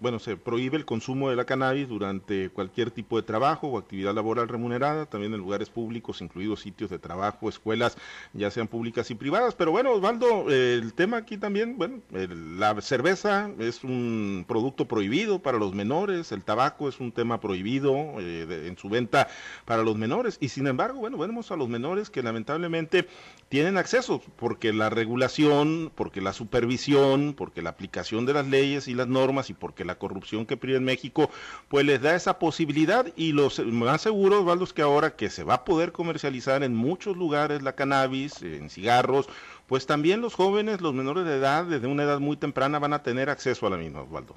bueno, 0.00 0.18
se 0.18 0.36
prohíbe 0.36 0.78
el 0.78 0.86
consumo 0.86 1.28
de 1.28 1.36
la 1.36 1.44
cannabis 1.44 1.88
durante 1.88 2.48
cualquier 2.48 2.90
tipo 2.90 3.16
de 3.16 3.22
trabajo 3.22 3.68
o 3.68 3.78
actividad 3.78 4.14
laboral 4.14 4.48
remunerada, 4.48 5.04
también 5.06 5.34
en 5.34 5.40
lugares 5.40 5.68
públicos, 5.68 6.22
incluidos 6.22 6.60
sitios 6.60 6.88
de 6.90 6.98
trabajo, 6.98 7.48
escuelas, 7.48 7.98
ya 8.32 8.50
sean 8.50 8.66
públicas 8.66 9.10
y 9.10 9.14
privadas. 9.14 9.54
Pero 9.54 9.72
bueno, 9.72 9.92
Osvaldo, 9.92 10.50
el 10.50 10.94
tema 10.94 11.18
aquí 11.18 11.36
también, 11.36 11.76
bueno, 11.76 12.00
la 12.10 12.80
cerveza 12.80 13.50
es 13.58 13.84
un 13.84 14.44
producto 14.48 14.86
prohibido 14.86 15.40
para 15.40 15.58
los 15.58 15.74
menores, 15.74 16.32
el 16.32 16.42
tabaco 16.42 16.88
es 16.88 16.98
un 16.98 17.12
tema 17.12 17.41
prohibido 17.42 17.94
eh, 18.20 18.68
en 18.68 18.78
su 18.78 18.88
venta 18.88 19.28
para 19.66 19.82
los 19.82 19.96
menores. 19.96 20.38
Y 20.40 20.48
sin 20.48 20.66
embargo, 20.66 21.00
bueno, 21.00 21.18
vemos 21.18 21.50
a 21.50 21.56
los 21.56 21.68
menores 21.68 22.08
que 22.08 22.22
lamentablemente 22.22 23.06
tienen 23.50 23.76
acceso 23.76 24.22
porque 24.36 24.72
la 24.72 24.88
regulación, 24.88 25.92
porque 25.94 26.22
la 26.22 26.32
supervisión, 26.32 27.34
porque 27.36 27.60
la 27.60 27.68
aplicación 27.68 28.24
de 28.24 28.32
las 28.32 28.46
leyes 28.46 28.88
y 28.88 28.94
las 28.94 29.08
normas 29.08 29.50
y 29.50 29.52
porque 29.52 29.84
la 29.84 29.96
corrupción 29.96 30.46
que 30.46 30.56
pide 30.56 30.76
en 30.76 30.84
México, 30.84 31.28
pues 31.68 31.84
les 31.84 32.00
da 32.00 32.14
esa 32.14 32.38
posibilidad 32.38 33.06
y 33.14 33.32
los 33.32 33.58
más 33.58 34.00
seguros, 34.00 34.40
Osvaldo, 34.40 34.64
es 34.64 34.72
que 34.72 34.80
ahora 34.80 35.16
que 35.16 35.28
se 35.28 35.44
va 35.44 35.54
a 35.54 35.64
poder 35.66 35.92
comercializar 35.92 36.62
en 36.62 36.74
muchos 36.74 37.16
lugares 37.16 37.60
la 37.60 37.74
cannabis, 37.74 38.40
en 38.40 38.70
cigarros, 38.70 39.28
pues 39.66 39.86
también 39.86 40.20
los 40.20 40.34
jóvenes, 40.34 40.80
los 40.80 40.94
menores 40.94 41.24
de 41.24 41.36
edad, 41.36 41.64
desde 41.64 41.86
una 41.86 42.04
edad 42.04 42.20
muy 42.20 42.36
temprana, 42.36 42.78
van 42.78 42.92
a 42.92 43.02
tener 43.02 43.28
acceso 43.28 43.66
a 43.66 43.70
la 43.70 43.76
misma, 43.76 44.02
Osvaldo. 44.02 44.36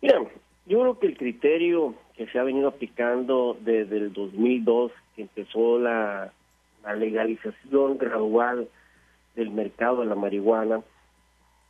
Mira, 0.00 0.20
yo 0.68 0.80
creo 0.80 0.98
que 0.98 1.06
el 1.06 1.16
criterio 1.16 1.94
que 2.14 2.26
se 2.26 2.38
ha 2.38 2.42
venido 2.42 2.68
aplicando 2.68 3.56
desde 3.60 3.96
el 3.96 4.12
2002, 4.12 4.92
que 5.16 5.22
empezó 5.22 5.78
la, 5.78 6.32
legalización 6.96 7.98
gradual 7.98 8.68
del 9.34 9.50
mercado 9.50 10.00
de 10.00 10.06
la 10.06 10.14
marihuana, 10.14 10.82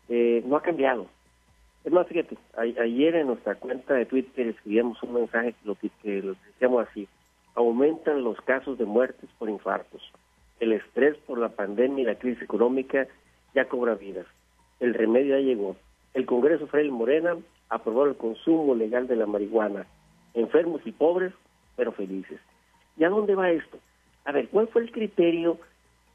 eh, 0.09 0.43
no 0.47 0.57
ha 0.57 0.63
cambiado. 0.63 1.07
Es 1.85 1.93
más, 1.93 2.07
fíjate, 2.07 2.37
ayer 2.57 3.15
en 3.17 3.29
nuestra 3.29 3.55
cuenta 3.55 3.95
de 3.95 4.07
Twitter 4.07 4.49
escribíamos 4.49 5.03
un 5.03 5.15
mensaje 5.15 5.55
que 6.03 6.23
lo, 6.23 6.35
decíamos 6.35 6.87
así, 6.89 7.09
aumentan 7.55 8.23
los 8.23 8.41
casos 8.43 8.79
de 8.79 8.85
muertes 8.85 9.29
por 9.39 9.49
infartos. 9.49 10.03
El 10.61 10.73
estrés 10.73 11.17
por 11.19 11.39
la 11.39 11.51
pandemia 11.51 12.03
y 12.03 12.07
la 12.07 12.19
crisis 12.19 12.43
económica 12.43 13.07
ya 13.55 13.67
cobra 13.67 13.95
vidas. 13.95 14.27
El 14.81 14.95
remedio 14.95 15.37
ya 15.39 15.45
llegó. 15.45 15.77
El 16.15 16.27
Congreso 16.27 16.67
Fray 16.67 16.91
Morena 16.91 17.37
aprobó 17.69 18.07
el 18.07 18.17
consumo 18.17 18.75
legal 18.75 19.07
de 19.07 19.17
la 19.17 19.27
marihuana. 19.27 19.87
Enfermos 20.35 20.81
y 20.85 20.93
pobres, 20.93 21.33
pero 21.77 21.93
felices. 21.93 22.41
¿Y 22.97 23.05
a 23.05 23.09
dónde 23.09 23.35
va 23.35 23.51
esto? 23.51 23.79
A 24.25 24.33
ver, 24.33 24.49
¿cuál 24.49 24.69
fue 24.69 24.83
el 24.83 24.93
criterio 24.93 25.59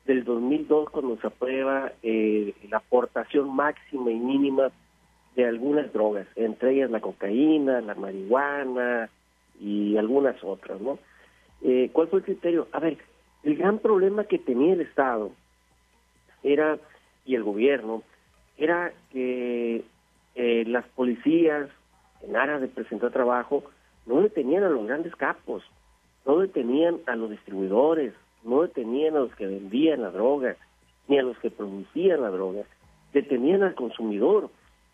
del 0.06 0.24
2002 0.24 0.90
cuando 0.90 1.18
se 1.18 1.28
aprueba 1.28 1.92
eh, 2.04 2.54
la 2.70 2.78
aportación 2.78 3.56
máxima 3.56 4.12
y 4.12 4.20
mínima 4.20 4.72
de 5.36 5.46
algunas 5.46 5.92
drogas, 5.94 6.28
entre 6.36 6.76
ellas 6.76 6.92
la 6.92 7.02
cocaína, 7.02 7.82
la 7.82 7.96
marihuana 7.96 9.10
y 9.60 9.98
algunas 9.98 10.44
otras, 10.44 10.80
¿no? 10.80 11.00
Eh, 11.64 11.90
¿Cuál 11.94 12.08
fue 12.10 12.20
el 12.20 12.26
criterio? 12.26 12.68
A 12.72 12.80
ver, 12.80 12.98
el 13.44 13.56
gran 13.56 13.80
problema 13.80 14.26
que 14.26 14.38
tenía 14.38 14.74
el 14.74 14.82
Estado 14.82 15.32
era, 16.44 16.78
y 17.26 17.36
el 17.36 17.44
gobierno, 17.44 18.04
era 18.58 18.94
que 19.12 19.84
eh, 20.36 20.64
las 20.68 20.86
policías, 20.90 21.70
en 22.22 22.36
aras 22.36 22.62
de 22.62 22.68
presentar 22.68 23.12
trabajo, 23.12 23.64
no 24.06 24.22
detenían 24.22 24.64
a 24.64 24.70
los 24.70 24.88
grandes 24.88 25.16
capos, 25.16 25.64
no 26.26 26.40
detenían 26.40 27.00
a 27.06 27.16
los 27.16 27.30
distribuidores, 27.30 28.14
no 28.44 28.62
detenían 28.62 29.16
a 29.16 29.20
los 29.20 29.36
que 29.36 29.48
vendían 29.48 30.02
la 30.02 30.12
droga, 30.12 30.56
ni 31.08 31.18
a 31.18 31.24
los 31.24 31.38
que 31.40 31.52
producían 31.52 32.22
la 32.22 32.30
droga, 32.30 32.64
detenían 33.14 33.64
al 33.64 33.76
consumidor. 33.76 34.50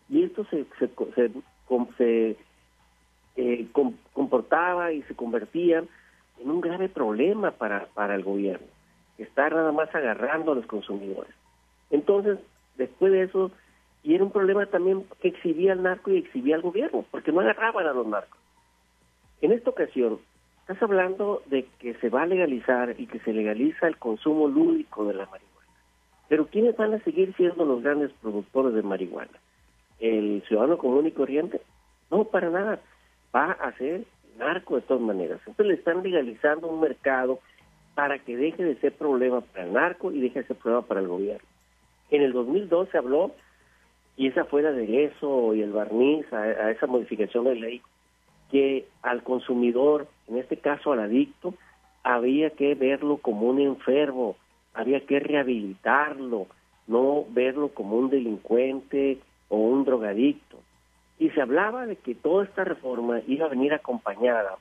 Y 0.08 0.24
esto 0.24 0.44
se, 0.50 0.66
se, 0.78 0.90
se, 1.96 2.36
eh, 3.36 3.66
comportaba 4.12 4.92
y 4.92 5.02
se 5.02 5.14
convertía 5.14 5.84
en 6.40 6.50
un 6.50 6.60
grave 6.60 6.88
problema 6.88 7.52
para, 7.52 7.86
para 7.86 8.14
el 8.14 8.24
gobierno, 8.24 8.66
estar 9.18 9.52
nada 9.52 9.72
más 9.72 9.94
agarrando 9.94 10.52
a 10.52 10.54
los 10.56 10.66
consumidores. 10.66 11.32
Entonces, 11.90 12.38
después 12.76 13.12
de 13.12 13.22
eso, 13.22 13.50
y 14.02 14.14
era 14.14 14.24
un 14.24 14.30
problema 14.30 14.66
también 14.66 15.04
que 15.20 15.28
exhibía 15.28 15.72
al 15.72 15.82
narco 15.82 16.10
y 16.10 16.18
exhibía 16.18 16.56
al 16.56 16.62
gobierno, 16.62 17.04
porque 17.10 17.32
no 17.32 17.40
agarraban 17.40 17.86
a 17.86 17.92
los 17.92 18.06
narcos. 18.06 18.38
En 19.42 19.52
esta 19.52 19.70
ocasión, 19.70 20.18
estás 20.60 20.82
hablando 20.82 21.42
de 21.46 21.66
que 21.78 21.94
se 21.94 22.08
va 22.08 22.22
a 22.22 22.26
legalizar 22.26 22.94
y 22.98 23.06
que 23.06 23.18
se 23.20 23.32
legaliza 23.32 23.88
el 23.88 23.96
consumo 23.96 24.48
lúdico 24.48 25.04
de 25.04 25.14
la 25.14 25.26
marihuana. 25.26 25.50
Pero 26.28 26.46
¿quiénes 26.46 26.76
van 26.76 26.94
a 26.94 27.00
seguir 27.00 27.34
siendo 27.36 27.64
los 27.64 27.82
grandes 27.82 28.12
productores 28.22 28.74
de 28.74 28.82
marihuana? 28.82 29.38
¿El 29.98 30.42
ciudadano 30.46 30.78
común 30.78 31.06
y 31.06 31.12
corriente? 31.12 31.60
No, 32.10 32.24
para 32.24 32.50
nada. 32.50 32.80
Va 33.34 33.52
a 33.52 33.72
ser 33.76 34.04
narco 34.38 34.76
de 34.76 34.82
todas 34.82 35.02
maneras. 35.02 35.40
Entonces 35.40 35.66
le 35.66 35.74
están 35.74 36.02
legalizando 36.02 36.68
un 36.68 36.80
mercado 36.80 37.40
para 37.94 38.18
que 38.18 38.36
deje 38.36 38.64
de 38.64 38.76
ser 38.76 38.92
problema 38.92 39.40
para 39.40 39.64
el 39.64 39.72
narco 39.72 40.10
y 40.12 40.20
deje 40.20 40.40
de 40.40 40.46
ser 40.46 40.56
problema 40.56 40.86
para 40.86 41.00
el 41.00 41.08
gobierno. 41.08 41.46
En 42.10 42.22
el 42.22 42.32
2002 42.32 42.88
se 42.90 42.98
habló 42.98 43.32
y 44.16 44.28
esa 44.28 44.44
fue 44.44 44.60
el 44.60 44.68
aderezo 44.68 45.54
y 45.54 45.62
el 45.62 45.72
barniz 45.72 46.30
a, 46.32 46.70
esa 46.70 46.86
modificación 46.86 47.44
de 47.44 47.54
ley, 47.54 47.82
que 48.50 48.86
al 49.02 49.22
consumidor, 49.22 50.08
en 50.28 50.38
este 50.38 50.56
caso 50.56 50.92
al 50.92 51.00
adicto, 51.00 51.54
había 52.02 52.50
que 52.50 52.74
verlo 52.74 53.18
como 53.18 53.48
un 53.48 53.60
enfermo, 53.60 54.36
había 54.74 55.00
que 55.06 55.20
rehabilitarlo, 55.20 56.46
no 56.86 57.24
verlo 57.30 57.68
como 57.68 57.96
un 57.96 58.10
delincuente 58.10 59.18
o 59.48 59.56
un 59.56 59.84
drogadicto. 59.84 60.58
Y 61.18 61.30
se 61.30 61.40
hablaba 61.40 61.86
de 61.86 61.96
que 61.96 62.14
toda 62.14 62.44
esta 62.44 62.64
reforma 62.64 63.20
iba 63.26 63.46
a 63.46 63.50
venir 63.50 63.72
acompañada 63.74 64.56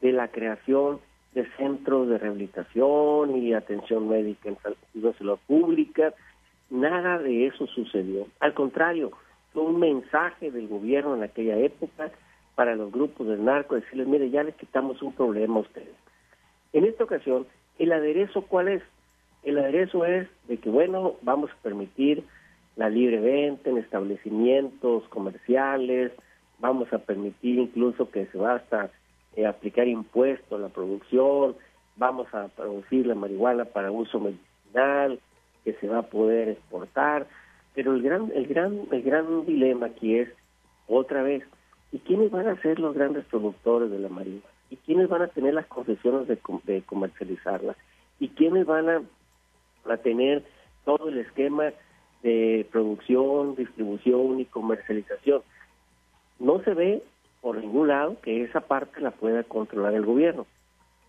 de 0.00 0.12
la 0.12 0.28
creación 0.28 1.00
de 1.34 1.46
centros 1.56 2.08
de 2.08 2.18
rehabilitación 2.18 3.36
y 3.36 3.52
atención 3.52 4.08
médica 4.08 4.48
en 4.48 4.58
salud 4.58 5.38
pública, 5.46 6.12
Nada 6.70 7.18
de 7.18 7.46
eso 7.46 7.66
sucedió. 7.66 8.26
Al 8.38 8.54
contrario, 8.54 9.10
fue 9.52 9.62
un 9.62 9.80
mensaje 9.80 10.50
del 10.50 10.68
gobierno 10.68 11.16
en 11.16 11.24
aquella 11.24 11.56
época 11.58 12.10
para 12.54 12.76
los 12.76 12.92
grupos 12.92 13.26
del 13.26 13.44
narco, 13.44 13.74
decirles, 13.74 14.06
mire, 14.06 14.30
ya 14.30 14.42
les 14.42 14.54
quitamos 14.54 15.02
un 15.02 15.12
problema 15.12 15.56
a 15.56 15.60
ustedes. 15.60 15.94
En 16.72 16.84
esta 16.84 17.04
ocasión, 17.04 17.46
¿el 17.78 17.92
aderezo 17.92 18.42
cuál 18.42 18.68
es? 18.68 18.82
El 19.42 19.58
aderezo 19.58 20.04
es 20.04 20.28
de 20.46 20.58
que, 20.58 20.70
bueno, 20.70 21.14
vamos 21.22 21.50
a 21.50 21.62
permitir 21.62 22.22
la 22.76 22.88
libre 22.88 23.18
venta 23.18 23.70
en 23.70 23.78
establecimientos 23.78 25.08
comerciales, 25.08 26.12
vamos 26.60 26.92
a 26.92 26.98
permitir 26.98 27.58
incluso 27.58 28.10
que 28.10 28.26
se 28.26 28.38
va 28.38 28.54
hasta 28.54 28.90
eh, 29.36 29.46
aplicar 29.46 29.88
impuestos 29.88 30.58
a 30.58 30.62
la 30.62 30.68
producción, 30.68 31.56
vamos 31.96 32.32
a 32.34 32.48
producir 32.48 33.06
la 33.06 33.14
marihuana 33.14 33.64
para 33.64 33.90
uso 33.90 34.20
medicinal, 34.20 35.18
que 35.64 35.74
se 35.74 35.88
va 35.88 35.98
a 35.98 36.08
poder 36.08 36.48
exportar, 36.48 37.26
pero 37.74 37.94
el 37.94 38.02
gran, 38.02 38.30
el 38.34 38.46
gran, 38.46 38.80
el 38.90 39.02
gran 39.02 39.46
dilema 39.46 39.86
aquí 39.86 40.16
es, 40.16 40.28
otra 40.88 41.22
vez, 41.22 41.44
¿y 41.92 41.98
quiénes 42.00 42.30
van 42.30 42.48
a 42.48 42.60
ser 42.60 42.78
los 42.78 42.94
grandes 42.94 43.24
productores 43.26 43.90
de 43.90 43.98
la 43.98 44.08
marihuana? 44.08 44.44
¿Y 44.70 44.76
quiénes 44.76 45.08
van 45.08 45.22
a 45.22 45.28
tener 45.28 45.54
las 45.54 45.66
concesiones 45.66 46.28
de, 46.28 46.38
de 46.64 46.82
comercializarla? 46.82 47.76
¿Y 48.18 48.28
quiénes 48.28 48.66
van 48.66 48.88
a, 48.88 49.02
a 49.88 49.96
tener 49.98 50.44
todo 50.84 51.08
el 51.08 51.18
esquema 51.18 51.72
de 52.22 52.66
producción, 52.70 53.56
distribución 53.56 54.40
y 54.40 54.44
comercialización? 54.44 55.42
No 56.38 56.62
se 56.62 56.74
ve 56.74 57.02
por 57.40 57.56
ningún 57.56 57.88
lado 57.88 58.16
que 58.20 58.42
esa 58.42 58.60
parte 58.60 59.00
la 59.00 59.10
pueda 59.10 59.42
controlar 59.44 59.94
el 59.94 60.04
gobierno. 60.04 60.46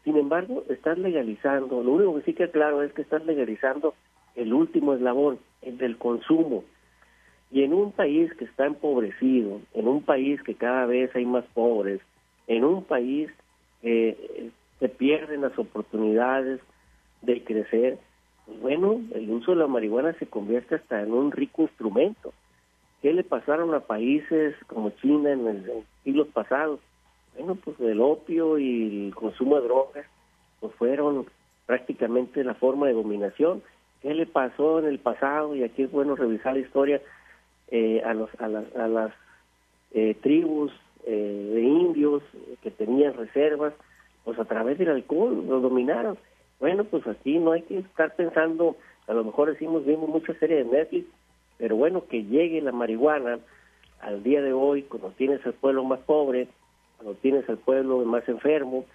Sin 0.03 0.17
embargo, 0.17 0.63
estás 0.69 0.97
legalizando, 0.97 1.83
lo 1.83 1.91
único 1.91 2.15
que 2.15 2.23
sí 2.23 2.33
queda 2.33 2.51
claro 2.51 2.81
es 2.81 2.91
que 2.93 3.03
estás 3.03 3.23
legalizando 3.25 3.93
el 4.35 4.53
último 4.53 4.93
eslabón, 4.93 5.39
el 5.61 5.77
del 5.77 5.97
consumo. 5.97 6.63
Y 7.51 7.63
en 7.63 7.73
un 7.73 7.91
país 7.91 8.31
que 8.33 8.45
está 8.45 8.65
empobrecido, 8.65 9.59
en 9.73 9.87
un 9.87 10.03
país 10.03 10.41
que 10.43 10.55
cada 10.55 10.85
vez 10.85 11.13
hay 11.15 11.25
más 11.25 11.45
pobres, 11.53 12.01
en 12.47 12.63
un 12.63 12.83
país 12.83 13.29
que 13.81 14.51
se 14.79 14.89
pierden 14.89 15.41
las 15.41 15.57
oportunidades 15.59 16.61
de 17.21 17.43
crecer, 17.43 17.99
pues 18.45 18.59
bueno, 18.61 19.01
el 19.13 19.29
uso 19.29 19.51
de 19.51 19.57
la 19.57 19.67
marihuana 19.67 20.13
se 20.13 20.27
convierte 20.27 20.75
hasta 20.75 21.01
en 21.01 21.13
un 21.13 21.31
rico 21.31 21.63
instrumento. 21.63 22.33
¿Qué 23.01 23.13
le 23.13 23.23
pasaron 23.23 23.73
a 23.73 23.81
países 23.81 24.55
como 24.67 24.91
China 25.01 25.31
en, 25.31 25.47
el, 25.47 25.69
en 25.69 25.85
siglos 26.03 26.27
pasados? 26.29 26.79
Bueno, 27.35 27.55
pues 27.55 27.79
el 27.79 27.99
opio 28.01 28.57
y 28.57 29.07
el 29.07 29.15
consumo 29.15 29.57
de 29.57 29.67
drogas 29.67 30.05
pues 30.59 30.73
fueron 30.75 31.25
prácticamente 31.65 32.43
la 32.43 32.53
forma 32.55 32.87
de 32.87 32.93
dominación. 32.93 33.63
¿Qué 34.01 34.13
le 34.13 34.25
pasó 34.25 34.79
en 34.79 34.85
el 34.85 34.99
pasado? 34.99 35.55
Y 35.55 35.63
aquí 35.63 35.83
es 35.83 35.91
bueno 35.91 36.15
revisar 36.15 36.53
la 36.53 36.59
historia 36.59 37.01
eh, 37.69 38.01
a, 38.03 38.13
los, 38.13 38.29
a 38.39 38.47
las, 38.47 38.75
a 38.75 38.87
las 38.87 39.13
eh, 39.93 40.15
tribus 40.21 40.71
eh, 41.05 41.51
de 41.53 41.61
indios 41.61 42.23
que 42.61 42.71
tenían 42.71 43.13
reservas, 43.13 43.73
pues 44.23 44.37
a 44.39 44.45
través 44.45 44.77
del 44.77 44.89
alcohol 44.89 45.45
lo 45.47 45.59
dominaron. 45.59 46.17
Bueno, 46.59 46.83
pues 46.83 47.05
aquí 47.07 47.39
no 47.39 47.53
hay 47.53 47.63
que 47.63 47.79
estar 47.79 48.15
pensando, 48.15 48.75
a 49.07 49.13
lo 49.13 49.23
mejor 49.23 49.49
decimos, 49.49 49.85
vimos 49.85 50.09
muchas 50.09 50.37
series 50.37 50.69
de 50.69 50.77
Netflix, 50.77 51.07
pero 51.57 51.75
bueno, 51.75 52.05
que 52.07 52.23
llegue 52.23 52.61
la 52.61 52.71
marihuana 52.71 53.39
al 53.99 54.23
día 54.23 54.41
de 54.41 54.53
hoy, 54.53 54.83
cuando 54.83 55.09
tienes 55.09 55.45
al 55.45 55.53
pueblo 55.53 55.83
más 55.83 55.99
pobre, 56.01 56.47
cuando 56.97 57.15
tienes 57.19 57.47
al 57.49 57.57
pueblo 57.57 57.99
más 58.05 58.27
enfermo, 58.27 58.85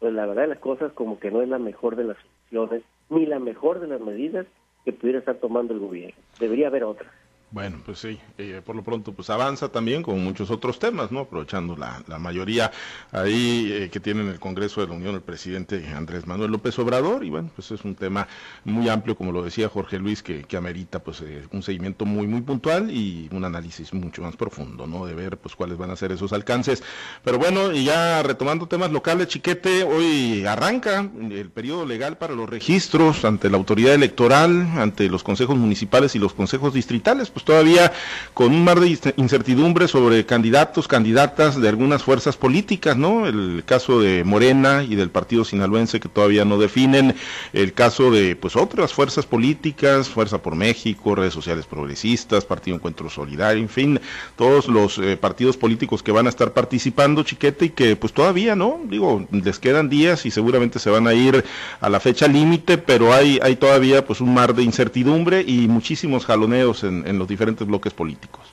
pues 0.00 0.12
la 0.12 0.26
verdad 0.26 0.48
las 0.48 0.58
cosas 0.58 0.92
como 0.92 1.18
que 1.20 1.30
no 1.30 1.42
es 1.42 1.48
la 1.48 1.58
mejor 1.58 1.96
de 1.96 2.04
las 2.04 2.16
soluciones, 2.50 2.82
ni 3.12 3.26
la 3.26 3.38
mejor 3.38 3.80
de 3.80 3.88
las 3.88 4.00
medidas 4.00 4.46
que 4.84 4.92
pudiera 4.92 5.20
estar 5.20 5.36
tomando 5.36 5.74
el 5.74 5.80
gobierno. 5.80 6.16
Debería 6.40 6.68
haber 6.68 6.84
otras. 6.84 7.12
Bueno, 7.52 7.82
pues 7.84 7.98
sí, 7.98 8.18
eh, 8.38 8.62
por 8.64 8.74
lo 8.74 8.82
pronto 8.82 9.12
pues 9.12 9.28
avanza 9.28 9.68
también 9.68 10.02
con 10.02 10.24
muchos 10.24 10.50
otros 10.50 10.78
temas, 10.78 11.12
¿no? 11.12 11.20
Aprovechando 11.20 11.76
la, 11.76 12.02
la 12.08 12.18
mayoría 12.18 12.72
ahí 13.10 13.68
eh, 13.70 13.90
que 13.92 14.00
tiene 14.00 14.22
en 14.22 14.28
el 14.28 14.40
Congreso 14.40 14.80
de 14.80 14.86
la 14.86 14.94
Unión 14.94 15.14
el 15.14 15.20
presidente 15.20 15.86
Andrés 15.94 16.26
Manuel 16.26 16.50
López 16.50 16.78
Obrador 16.78 17.22
y 17.26 17.28
bueno, 17.28 17.50
pues 17.54 17.70
es 17.70 17.84
un 17.84 17.94
tema 17.94 18.26
muy 18.64 18.88
amplio, 18.88 19.18
como 19.18 19.32
lo 19.32 19.42
decía 19.42 19.68
Jorge 19.68 19.98
Luis, 19.98 20.22
que, 20.22 20.44
que 20.44 20.56
amerita 20.56 21.00
pues 21.00 21.20
eh, 21.20 21.42
un 21.52 21.62
seguimiento 21.62 22.06
muy, 22.06 22.26
muy 22.26 22.40
puntual 22.40 22.90
y 22.90 23.28
un 23.32 23.44
análisis 23.44 23.92
mucho 23.92 24.22
más 24.22 24.34
profundo, 24.34 24.86
¿no? 24.86 25.04
De 25.04 25.12
ver 25.12 25.36
pues 25.36 25.54
cuáles 25.54 25.76
van 25.76 25.90
a 25.90 25.96
ser 25.96 26.10
esos 26.10 26.32
alcances. 26.32 26.82
Pero 27.22 27.38
bueno, 27.38 27.70
y 27.74 27.84
ya 27.84 28.22
retomando 28.22 28.66
temas 28.66 28.92
locales, 28.92 29.28
Chiquete, 29.28 29.82
hoy 29.82 30.46
arranca 30.46 31.06
el 31.20 31.50
periodo 31.50 31.84
legal 31.84 32.16
para 32.16 32.34
los 32.34 32.48
registros 32.48 33.26
ante 33.26 33.50
la 33.50 33.58
autoridad 33.58 33.92
electoral, 33.92 34.70
ante 34.78 35.10
los 35.10 35.22
consejos 35.22 35.58
municipales 35.58 36.14
y 36.14 36.18
los 36.18 36.32
consejos 36.32 36.72
distritales, 36.72 37.28
pues 37.30 37.41
pues, 37.42 37.44
todavía 37.44 37.92
con 38.34 38.52
un 38.52 38.64
mar 38.64 38.80
de 38.80 38.98
incertidumbre 39.16 39.88
sobre 39.88 40.24
candidatos, 40.24 40.88
candidatas 40.88 41.60
de 41.60 41.68
algunas 41.68 42.02
fuerzas 42.02 42.36
políticas, 42.36 42.96
¿no? 42.96 43.26
El 43.26 43.62
caso 43.66 44.00
de 44.00 44.24
Morena 44.24 44.84
y 44.88 44.94
del 44.94 45.10
Partido 45.10 45.44
Sinaloense 45.44 46.00
que 46.00 46.08
todavía 46.08 46.44
no 46.44 46.58
definen, 46.58 47.14
el 47.52 47.72
caso 47.74 48.10
de 48.10 48.36
pues 48.36 48.56
otras 48.56 48.92
fuerzas 48.92 49.26
políticas, 49.26 50.08
Fuerza 50.08 50.38
por 50.38 50.54
México, 50.56 51.14
redes 51.14 51.34
sociales 51.34 51.66
progresistas, 51.66 52.44
Partido 52.44 52.76
Encuentro 52.76 53.10
Solidario, 53.10 53.62
en 53.62 53.68
fin, 53.68 54.00
todos 54.36 54.68
los 54.68 54.98
eh, 54.98 55.16
partidos 55.16 55.56
políticos 55.56 56.02
que 56.02 56.12
van 56.12 56.26
a 56.26 56.30
estar 56.30 56.52
participando, 56.52 57.22
chiquete, 57.22 57.66
y 57.66 57.70
que 57.70 57.96
pues 57.96 58.12
todavía, 58.12 58.56
¿no? 58.56 58.80
Digo, 58.84 59.26
les 59.30 59.58
quedan 59.58 59.88
días 59.88 60.24
y 60.26 60.30
seguramente 60.30 60.78
se 60.78 60.90
van 60.90 61.06
a 61.06 61.14
ir 61.14 61.44
a 61.80 61.88
la 61.88 62.00
fecha 62.00 62.28
límite, 62.28 62.78
pero 62.78 63.12
hay, 63.12 63.38
hay 63.42 63.56
todavía 63.56 64.06
pues 64.06 64.20
un 64.20 64.32
mar 64.32 64.54
de 64.54 64.62
incertidumbre 64.62 65.44
y 65.46 65.68
muchísimos 65.68 66.24
jaloneos 66.24 66.84
en, 66.84 67.06
en 67.06 67.18
los 67.18 67.28
diferentes 67.32 67.66
bloques 67.66 67.94
políticos. 67.94 68.52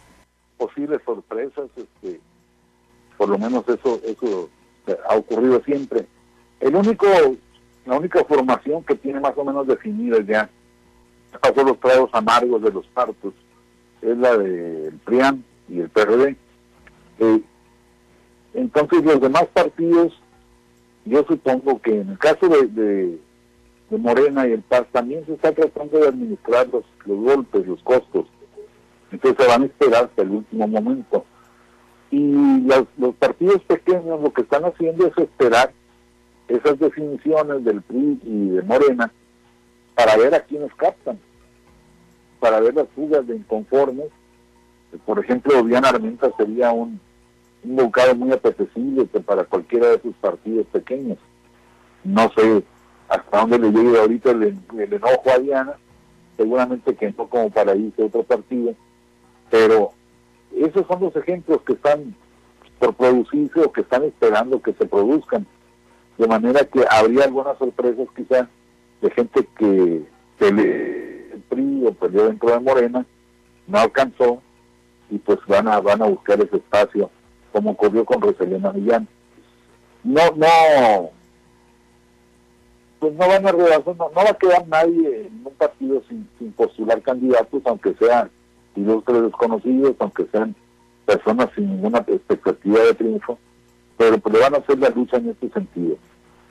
Posibles 0.58 1.02
sorpresas, 1.06 1.70
este, 1.76 2.20
por 3.18 3.28
lo 3.28 3.38
menos 3.38 3.68
eso, 3.68 4.00
eso 4.06 4.50
ha 5.10 5.16
ocurrido 5.18 5.62
siempre. 5.66 6.06
El 6.62 6.76
único, 6.76 7.06
la 7.86 7.98
única 7.98 8.24
formación 8.24 8.84
que 8.84 8.96
tiene 8.96 9.20
más 9.20 9.34
o 9.36 9.44
menos 9.44 9.68
definida 9.68 10.18
ya, 10.22 10.50
pasó 11.42 11.64
los 11.64 11.78
tragos 11.80 12.10
amargos 12.14 12.62
de 12.62 12.72
los 12.72 12.86
partos, 12.88 13.34
es 14.02 14.18
la 14.18 14.38
del 14.38 14.98
PRIAN 15.04 15.44
y 15.68 15.82
el 15.82 15.90
PRD. 15.90 16.38
Eh, 17.20 17.42
entonces 18.54 19.04
los 19.04 19.20
demás 19.20 19.48
partidos, 19.54 20.14
yo 21.04 21.26
supongo 21.28 21.82
que 21.82 22.00
en 22.00 22.12
el 22.12 22.18
caso 22.18 22.48
de, 22.48 22.68
de, 22.68 23.20
Morena 23.98 24.48
y 24.48 24.52
el 24.52 24.62
PAS 24.62 24.86
también 24.92 25.26
se 25.26 25.34
está 25.34 25.52
tratando 25.52 26.00
de 26.00 26.08
administrar 26.08 26.70
los, 26.70 26.86
los 27.06 27.18
golpes, 27.18 27.68
los 27.68 27.82
costos. 27.82 28.28
Entonces 29.12 29.48
van 29.48 29.64
a 29.64 29.66
esperar 29.66 30.06
hasta 30.06 30.22
el 30.22 30.32
último 30.32 30.68
momento. 30.68 31.26
Y 32.12 32.64
los, 32.64 33.16
partidos 33.16 33.62
pequeños 33.64 34.22
lo 34.22 34.34
que 34.34 34.42
están 34.42 34.66
haciendo 34.66 35.08
es 35.08 35.18
esperar 35.18 35.72
esas 36.48 36.80
definiciones 36.80 37.64
del 37.64 37.82
PRI 37.82 38.20
y 38.24 38.50
de 38.50 38.62
Morena 38.64 39.12
para 39.96 40.18
ver 40.18 40.34
a 40.34 40.40
quiénes 40.42 40.74
captan, 40.76 41.20
para 42.40 42.60
ver 42.60 42.74
las 42.74 42.88
fugas 42.96 43.28
de 43.28 43.36
inconformes. 43.36 44.08
Por 45.06 45.20
ejemplo, 45.20 45.62
Diana 45.64 45.90
Armenta 45.90 46.32
sería 46.38 46.72
un, 46.72 47.00
un 47.64 47.76
bocado 47.76 48.16
muy 48.16 48.32
apetecible 48.32 49.06
para 49.06 49.44
cualquiera 49.44 49.90
de 49.90 50.02
sus 50.02 50.16
partidos 50.16 50.66
pequeños. 50.68 51.18
No 52.04 52.32
sé 52.36 52.64
hasta 53.10 53.40
dónde 53.40 53.60
le 53.60 53.72
llegue 53.72 54.00
ahorita 54.00 54.32
el, 54.32 54.58
enojo 54.78 55.32
a 55.36 55.40
Diana, 55.40 55.74
seguramente 56.38 56.96
que 56.96 57.14
no 57.18 57.28
como 57.28 57.50
para 57.50 57.76
irse 57.76 58.04
otro 58.04 58.24
partido, 58.24 58.74
pero 59.50 59.92
esos 60.56 60.86
son 60.88 61.02
los 61.02 61.16
ejemplos 61.16 61.62
que 61.64 61.74
están 61.74 62.16
por 62.80 62.94
producirse 62.96 63.62
o 63.62 63.72
que 63.72 63.82
están 63.82 64.04
esperando 64.04 64.62
que 64.62 64.74
se 64.74 64.86
produzcan. 64.86 65.46
De 66.18 66.28
manera 66.28 66.64
que 66.66 66.86
habría 66.90 67.26
algunas 67.26 67.58
sorpresas 67.58 68.08
quizás 68.16 68.48
de 69.02 69.12
gente 69.12 69.48
que 69.58 70.06
el 70.40 71.44
PRI 71.50 71.86
o 71.86 71.94
perdió 71.94 72.28
dentro 72.28 72.52
de 72.52 72.60
Morena, 72.60 73.06
no 73.68 73.78
alcanzó 73.78 74.42
y 75.10 75.18
pues 75.18 75.40
van 75.48 75.68
a 75.68 75.80
van 75.80 76.02
a 76.02 76.08
buscar 76.08 76.40
ese 76.42 76.58
espacio 76.58 77.10
como 77.52 77.72
ocurrió 77.72 78.06
con 78.06 78.22
Roselena 78.22 78.72
Millán. 78.74 79.08
No, 80.04 80.22
no, 80.36 81.12
pues 83.00 83.14
no 83.14 83.28
van 83.28 83.48
a 83.48 83.52
no, 83.52 83.60
no 83.96 84.12
va 84.14 84.30
a 84.30 84.38
quedar 84.38 84.68
nadie 84.68 85.28
en 85.28 85.42
un 85.44 85.54
partido 85.54 86.02
sin 86.10 86.52
postular 86.54 87.02
candidatos, 87.02 87.62
aunque 87.66 87.94
sea 87.96 88.30
ilustres 88.80 89.24
desconocidos, 89.24 89.96
aunque 90.00 90.26
sean 90.32 90.56
personas 91.06 91.50
sin 91.56 91.70
ninguna 91.70 92.00
expectativa 92.00 92.80
de 92.82 92.94
triunfo, 92.94 93.40
pero 93.98 94.18
pues 94.18 94.36
le 94.36 94.42
van 94.42 94.56
a 94.56 94.58
hacer 94.58 94.80
la 94.80 94.90
lucha 94.90 95.18
en 95.18 95.30
este 95.30 95.50
sentido. 95.50 95.98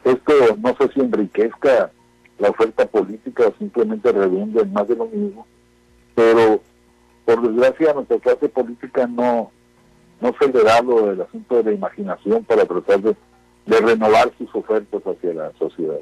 Esto 0.05 0.33
no 0.63 0.77
sé 0.77 0.93
si 0.93 1.01
enriquezca 1.01 1.91
la 2.39 2.51
oferta 2.51 2.87
política 2.87 3.49
o 3.49 3.55
simplemente 3.59 4.13
redunda 4.13 4.63
en 4.63 4.73
más 4.73 4.89
de 4.89 4.97
lo 4.97 5.07
mismo, 5.07 5.47
pero 6.15 6.61
por 7.25 7.43
desgracia 7.43 7.93
nuestra 7.93 8.19
clase 8.19 8.49
política 8.49 9.07
no, 9.07 9.51
no 10.21 10.35
se 10.41 10.49
le 10.49 10.63
da 10.63 10.81
lo 10.83 11.07
del 11.07 11.21
asunto 11.21 11.57
de 11.57 11.65
la 11.65 11.73
imaginación 11.73 12.45
para 12.45 12.65
tratar 12.65 13.01
de, 13.01 13.17
de 13.67 13.81
renovar 13.81 14.33
sus 14.39 14.53
ofertas 14.55 15.03
hacia 15.03 15.35
la 15.35 15.53
sociedad. 15.59 16.01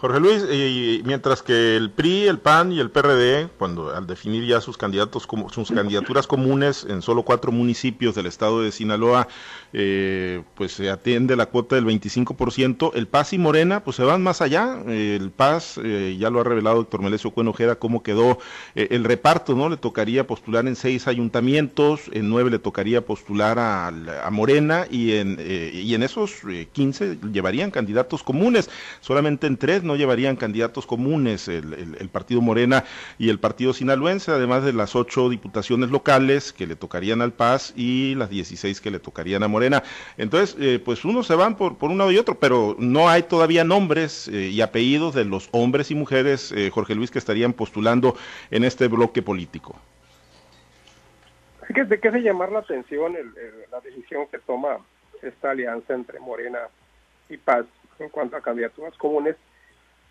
Jorge 0.00 0.18
Luis, 0.18 0.42
y 0.50 1.02
mientras 1.04 1.42
que 1.42 1.76
el 1.76 1.90
PRI, 1.90 2.26
el 2.26 2.38
PAN 2.38 2.72
y 2.72 2.80
el 2.80 2.90
PRD, 2.90 3.50
cuando 3.58 3.94
al 3.94 4.06
definir 4.06 4.46
ya 4.46 4.62
sus 4.62 4.78
candidatos 4.78 5.26
como 5.26 5.50
sus 5.50 5.70
candidaturas 5.70 6.26
comunes 6.26 6.86
en 6.88 7.02
solo 7.02 7.22
cuatro 7.22 7.52
municipios 7.52 8.14
del 8.14 8.24
estado 8.24 8.62
de 8.62 8.72
Sinaloa, 8.72 9.28
eh, 9.74 10.42
pues 10.54 10.72
se 10.72 10.88
atiende 10.88 11.36
la 11.36 11.44
cuota 11.44 11.76
del 11.76 11.84
25%, 11.84 12.92
el 12.94 13.08
PAS 13.08 13.34
y 13.34 13.38
Morena, 13.38 13.84
pues 13.84 13.96
se 13.96 14.02
van 14.02 14.22
más 14.22 14.40
allá. 14.40 14.78
El 14.86 15.32
PAS, 15.32 15.78
eh, 15.84 16.16
ya 16.18 16.30
lo 16.30 16.40
ha 16.40 16.44
revelado 16.44 16.80
Héctor 16.80 17.02
Melesio 17.02 17.32
Cuenojera, 17.32 17.74
cómo 17.74 18.02
quedó 18.02 18.38
eh, 18.74 18.88
el 18.92 19.04
reparto, 19.04 19.54
¿no? 19.54 19.68
Le 19.68 19.76
tocaría 19.76 20.26
postular 20.26 20.66
en 20.66 20.76
seis 20.76 21.08
ayuntamientos, 21.08 22.04
en 22.12 22.30
nueve 22.30 22.48
le 22.50 22.58
tocaría 22.58 23.04
postular 23.04 23.58
a, 23.58 23.92
Morena 24.30 24.86
y 24.90 25.12
en, 25.12 25.38
y 25.40 25.92
en 25.92 26.02
esos 26.04 26.36
15 26.72 27.18
llevarían 27.32 27.70
candidatos 27.70 28.22
comunes, 28.22 28.70
solamente 29.00 29.46
en 29.46 29.56
tres 29.56 29.82
llevarían 29.96 30.36
candidatos 30.36 30.86
comunes 30.86 31.48
el, 31.48 32.08
Partido 32.12 32.40
Morena 32.40 32.84
y 33.18 33.28
el 33.28 33.38
Partido 33.38 33.72
Sinaloense, 33.72 34.30
además 34.30 34.64
de 34.64 34.72
las 34.72 34.96
ocho 34.96 35.28
diputaciones 35.28 35.90
locales 35.90 36.52
que 36.52 36.66
le 36.66 36.76
tocarían 36.76 37.22
al 37.22 37.32
Paz 37.32 37.72
y 37.76 38.14
las 38.16 38.30
16 38.30 38.80
que 38.80 38.90
le 38.90 38.98
tocarían 38.98 39.42
a 39.42 39.48
Morena. 39.48 39.82
Entonces, 40.16 40.56
eh, 40.60 40.80
pues 40.84 41.04
unos 41.04 41.26
se 41.26 41.34
van 41.34 41.56
por, 41.56 41.78
por 41.78 41.90
un 41.90 41.98
lado 41.98 42.10
y 42.10 42.18
otro, 42.18 42.36
pero 42.38 42.76
no 42.78 43.08
hay 43.08 43.22
todavía 43.24 43.64
nombres 43.64 44.28
eh, 44.28 44.48
y 44.48 44.60
apellidos 44.60 45.14
de 45.14 45.24
los 45.24 45.48
hombres 45.52 45.90
y 45.90 45.94
mujeres, 45.94 46.52
eh, 46.52 46.70
Jorge 46.70 46.94
Luis, 46.94 47.10
que 47.10 47.18
estarían 47.18 47.52
postulando 47.52 48.16
en 48.50 48.64
este 48.64 48.88
bloque 48.88 49.22
político. 49.22 49.76
Así 51.62 51.74
que 51.74 51.84
de 51.84 52.00
qué 52.00 52.10
se 52.10 52.20
llamar 52.20 52.50
la 52.50 52.60
atención 52.60 53.14
la 53.70 53.80
decisión 53.80 54.26
que 54.30 54.38
toma 54.38 54.78
esta 55.22 55.50
alianza 55.50 55.94
entre 55.94 56.18
Morena 56.18 56.58
y 57.28 57.36
Paz 57.36 57.66
en 57.98 58.08
cuanto 58.08 58.36
a 58.36 58.40
candidaturas 58.40 58.96
comunes 58.96 59.36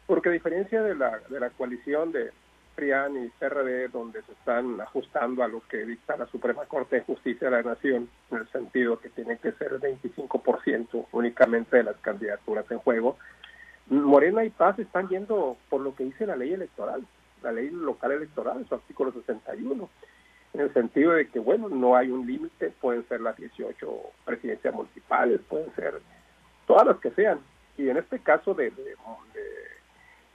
porque 0.09 0.29
a 0.29 0.31
diferencia 0.31 0.81
de 0.81 0.95
la, 0.95 1.19
de 1.29 1.39
la 1.39 1.51
coalición 1.51 2.11
de 2.11 2.31
PRIAN 2.73 3.25
y 3.25 3.29
PRD, 3.37 3.89
donde 3.89 4.23
se 4.23 4.31
están 4.31 4.81
ajustando 4.81 5.43
a 5.43 5.47
lo 5.47 5.61
que 5.67 5.85
dicta 5.85 6.17
la 6.17 6.25
Suprema 6.25 6.65
Corte 6.65 6.95
de 6.95 7.03
Justicia 7.03 7.47
de 7.47 7.57
la 7.57 7.61
Nación, 7.61 8.09
en 8.31 8.37
el 8.39 8.47
sentido 8.47 8.99
que 8.99 9.09
tiene 9.09 9.37
que 9.37 9.51
ser 9.51 9.73
el 9.73 9.79
25% 9.79 11.05
únicamente 11.11 11.77
de 11.77 11.83
las 11.83 11.97
candidaturas 11.97 12.65
en 12.71 12.79
juego, 12.79 13.19
Morena 13.85 14.43
y 14.43 14.49
Paz 14.49 14.79
están 14.79 15.09
yendo 15.09 15.57
por 15.69 15.81
lo 15.81 15.93
que 15.93 16.05
dice 16.05 16.25
la 16.25 16.35
ley 16.35 16.53
electoral, 16.53 17.05
la 17.43 17.51
ley 17.51 17.69
local 17.69 18.11
electoral, 18.11 18.65
su 18.67 18.73
artículo 18.73 19.11
61, 19.11 19.89
en 20.55 20.59
el 20.59 20.73
sentido 20.73 21.11
de 21.11 21.27
que, 21.27 21.37
bueno, 21.37 21.69
no 21.69 21.95
hay 21.95 22.09
un 22.09 22.25
límite, 22.25 22.73
pueden 22.81 23.07
ser 23.07 23.21
las 23.21 23.37
18 23.37 23.87
presidencias 24.25 24.73
municipales, 24.73 25.39
pueden 25.47 25.71
ser 25.75 26.01
todas 26.65 26.87
las 26.87 26.97
que 26.97 27.11
sean. 27.11 27.39
Y 27.77 27.87
en 27.87 27.97
este 27.97 28.19
caso 28.19 28.53
de, 28.55 28.71
de, 28.71 28.95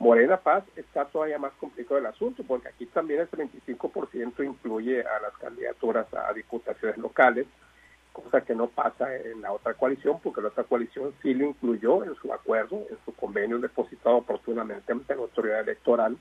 Morena 0.05 0.37
Paz 0.37 0.65
está 0.77 1.07
todavía 1.07 1.39
más 1.39 1.55
complicado 1.55 1.97
el 1.97 2.05
asunto, 2.05 2.45
porque 2.47 2.69
aquí 2.69 2.85
también 2.85 3.21
el 3.21 3.31
25% 3.31 4.45
incluye 4.45 5.01
a 5.01 5.19
las 5.19 5.33
candidaturas 5.39 6.07
a 6.13 6.31
diputaciones 6.35 6.99
locales, 6.99 7.47
cosa 8.13 8.43
que 8.43 8.55
no 8.55 8.67
pasa 8.67 9.17
en 9.17 9.41
la 9.41 9.51
otra 9.51 9.73
coalición, 9.73 10.21
porque 10.23 10.43
la 10.43 10.49
otra 10.49 10.65
coalición 10.65 11.15
sí 11.23 11.33
lo 11.33 11.47
incluyó 11.47 12.05
en 12.05 12.15
su 12.17 12.31
acuerdo, 12.35 12.85
en 12.91 12.99
su 13.07 13.15
convenio 13.15 13.59
depositado 13.59 14.17
oportunamente 14.17 14.93
ante 14.93 15.15
la 15.15 15.23
autoridad 15.23 15.61
electoral, 15.61 16.19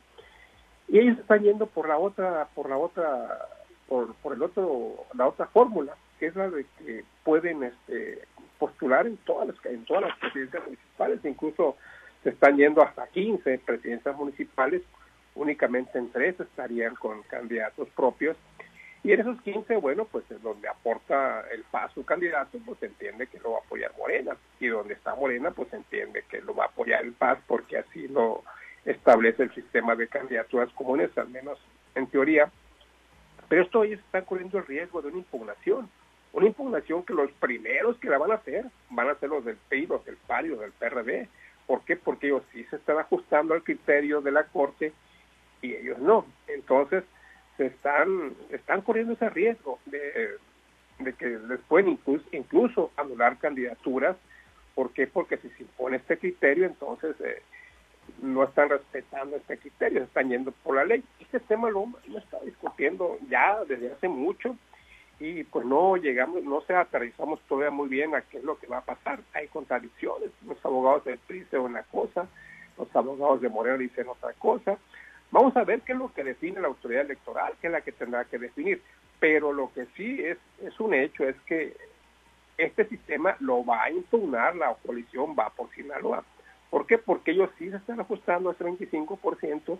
y 0.88 1.00
ellos 1.00 1.19
están 1.19 1.43
yendo 1.43 1.65
por 1.65 1.89
la 1.89 1.98
otra, 1.98 2.48
por 2.56 2.69
la 2.69 2.78
otra, 2.78 3.50
por, 3.89 4.15
por 4.15 4.34
el 4.34 4.43
otro, 4.43 5.04
la 5.13 5.28
otra 5.28 5.48
fórmula, 5.48 5.93
que 6.19 6.28
es 6.28 6.36
la 6.38 6.50
de 6.50 6.65
que 6.80 7.04
pueden 7.26 7.63
este, 7.63 8.30
postular 8.58 9.08
en 9.08 9.17
todas 9.17 9.50
las, 9.50 9.65
en 9.65 9.84
todas 9.84 10.04
las 10.04 10.17
presidencias 10.19 10.63
municipales, 10.63 11.19
incluso 11.26 11.76
se 12.23 12.29
están 12.29 12.57
yendo 12.57 12.81
hasta 12.81 13.07
15 13.07 13.59
presidencias 13.59 14.15
municipales, 14.15 14.81
únicamente 15.36 15.97
en 15.97 16.12
tres 16.12 16.39
estarían 16.39 16.95
con 16.95 17.23
candidatos 17.23 17.89
propios 17.89 18.38
y 19.03 19.12
en 19.12 19.19
esos 19.19 19.41
15, 19.41 19.75
bueno, 19.77 20.05
pues 20.05 20.23
es 20.31 20.41
donde 20.41 20.69
aporta 20.69 21.43
el 21.51 21.63
PAS 21.63 21.91
su 21.93 22.05
candidato, 22.05 22.57
pues 22.65 22.81
entiende 22.81 23.27
que 23.27 23.38
lo 23.39 23.51
va 23.51 23.57
a 23.57 23.62
apoyar 23.62 23.91
Morena. 23.97 24.38
Y 24.62 24.67
donde 24.67 24.93
está 24.93 25.13
Morena, 25.13 25.51
pues 25.51 25.71
entiende 25.73 26.23
que 26.29 26.39
lo 26.41 26.55
va 26.55 26.65
a 26.65 26.67
apoyar 26.67 27.03
el 27.03 27.12
PAS 27.12 27.38
porque 27.45 27.77
así 27.77 28.07
lo 28.07 28.43
establece 28.86 29.43
el 29.43 29.53
sistema 29.53 29.95
de 29.95 30.07
candidaturas 30.07 30.69
comunes, 30.71 31.15
al 31.17 31.27
menos 31.29 31.59
en 31.95 32.07
teoría. 32.07 32.49
Pero 33.49 33.63
esto 33.63 33.83
ellos 33.83 33.99
están 33.99 34.23
corriendo 34.23 34.57
el 34.57 34.65
riesgo 34.65 35.01
de 35.01 35.09
una 35.09 35.17
impugnación. 35.17 35.89
Una 36.31 36.47
impugnación 36.47 37.03
que 37.03 37.13
los 37.13 37.29
primeros 37.33 37.97
que 37.97 38.09
la 38.09 38.17
van 38.17 38.31
a 38.31 38.36
hacer 38.36 38.65
van 38.89 39.09
a 39.09 39.15
ser 39.15 39.29
los 39.29 39.43
del 39.43 39.57
PRI, 39.67 39.86
los 39.86 40.05
del 40.05 40.15
PARI, 40.15 40.47
los 40.47 40.62
del 40.62 40.71
PRD. 40.71 41.27
¿Por 41.67 41.84
qué? 41.86 41.95
Porque 41.95 42.28
ellos 42.28 42.43
sí 42.52 42.63
se 42.65 42.76
están 42.76 42.97
ajustando 42.97 43.54
al 43.54 43.63
criterio 43.63 44.21
de 44.21 44.32
la 44.32 44.43
Corte 44.43 44.93
y 45.62 45.73
ellos 45.73 45.99
no. 45.99 46.26
Entonces, 46.47 47.04
se 47.58 47.67
están, 47.67 48.34
están 48.49 48.82
corriendo 48.82 49.13
ese 49.13 49.30
riesgo 49.30 49.80
de, 49.86 50.38
que 51.17 51.28
les 51.28 51.60
pueden 51.62 51.89
incluso, 51.89 52.26
incluso 52.32 52.91
anular 52.97 53.38
candidaturas. 53.38 54.17
¿Por 54.76 54.91
qué? 54.91 55.08
Porque 55.08 55.38
si 55.38 55.49
se 55.49 55.63
impone 55.63 55.97
este 55.97 56.17
criterio, 56.17 56.65
entonces 56.65 57.15
eh, 57.21 57.41
no 58.21 58.43
están 58.43 58.69
respetando 58.69 59.36
este 59.38 59.58
criterio, 59.58 59.99
se 59.99 60.06
están 60.06 60.30
yendo 60.30 60.52
por 60.63 60.76
la 60.76 60.86
ley. 60.86 61.04
Este 61.19 61.39
tema 61.39 61.69
lo, 61.69 61.88
lo 62.08 62.17
está 62.17 62.39
discutiendo 62.41 63.17
ya 63.30 63.63
desde 63.65 63.91
hace 63.91 64.08
mucho 64.08 64.58
y 65.19 65.43
pues 65.43 65.65
no 65.65 65.95
llegamos, 65.97 66.43
no 66.43 66.62
se 66.62 66.76
aterrizamos 66.76 67.39
todavía 67.47 67.71
muy 67.71 67.88
bien 67.88 68.15
a 68.15 68.21
qué 68.21 68.38
es 68.38 68.43
lo 68.43 68.58
que 68.58 68.67
va 68.67 68.80
a 68.80 68.86
pasar. 68.86 69.19
Hay 69.34 69.47
contradicciones, 69.47 70.32
los 70.45 70.63
abogados 70.65 71.06
del 71.06 71.19
PRI 71.19 71.41
dicen 71.41 71.62
una 71.62 71.84
cosa, 71.84 72.28
los 72.78 72.93
abogados 72.95 73.41
de 73.41 73.49
Moreno 73.49 73.78
dicen 73.78 74.08
otra 74.08 74.34
cosa, 74.34 74.78
Vamos 75.34 75.58
a 75.58 75.63
ver 75.63 75.82
qué 75.82 75.93
es 75.93 75.97
lo 75.97 76.13
que 76.13 76.23
define 76.23 76.62
la 76.62 76.67
autoridad 76.67 77.06
electoral, 77.06 77.54
qué 77.60 77.65
es 77.65 77.73
la 77.73 77.82
que 77.82 77.91
tendrá 77.91 78.23
que 78.26 78.38
definir. 78.38 78.84
Pero 79.19 79.52
lo 79.52 79.73
que 79.73 79.88
sí 79.97 80.23
es, 80.23 80.38
es 80.62 80.80
un 80.80 80.93
hecho 80.93 81.28
es 81.28 81.36
que 81.47 81.76
este 82.56 82.88
sistema 82.88 83.36
lo 83.39 83.65
va 83.65 83.82
a 83.82 83.89
impugnar 83.89 84.56
la 84.56 84.76
coalición 84.86 85.36
va 85.38 85.49
por 85.49 85.71
Sinaloa. 85.71 86.23
¿Por 86.69 86.86
qué? 86.86 86.99
Porque 86.99 87.32
ellos 87.32 87.49
sí 87.58 87.67
se 87.71 87.78
están 87.78 87.99
ajustando 87.99 88.52
a 88.52 88.54
ese 88.54 88.63
25% 88.63 89.80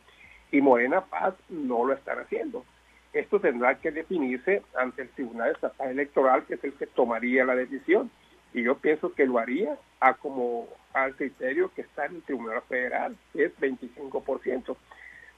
y 0.52 0.60
Morena 0.60 1.02
Paz 1.02 1.36
no 1.50 1.86
lo 1.86 1.94
están 1.94 2.18
haciendo. 2.18 2.66
Esto 3.14 3.40
tendrá 3.40 3.76
que 3.76 3.92
definirse 3.92 4.64
ante 4.76 5.04
el 5.04 5.10
Tribunal 5.10 5.52
Estatal 5.52 5.90
Electoral, 5.90 6.46
que 6.46 6.56
es 6.56 6.64
el 6.64 6.74
que 6.74 6.88
tomaría 6.88 7.46
la 7.46 7.56
decisión. 7.56 8.10
Y 8.54 8.64
yo 8.64 8.76
pienso 8.76 9.14
que 9.14 9.26
lo 9.26 9.40
haría 9.40 9.78
a 10.00 10.16
como 10.16 10.68
al 10.94 11.16
criterio 11.16 11.72
que 11.76 11.82
está 11.82 12.06
en 12.06 12.16
el 12.16 12.24
Tribunal 12.24 12.62
Federal, 12.68 13.16
que 13.34 13.46
es 13.46 13.60
25% 13.60 14.76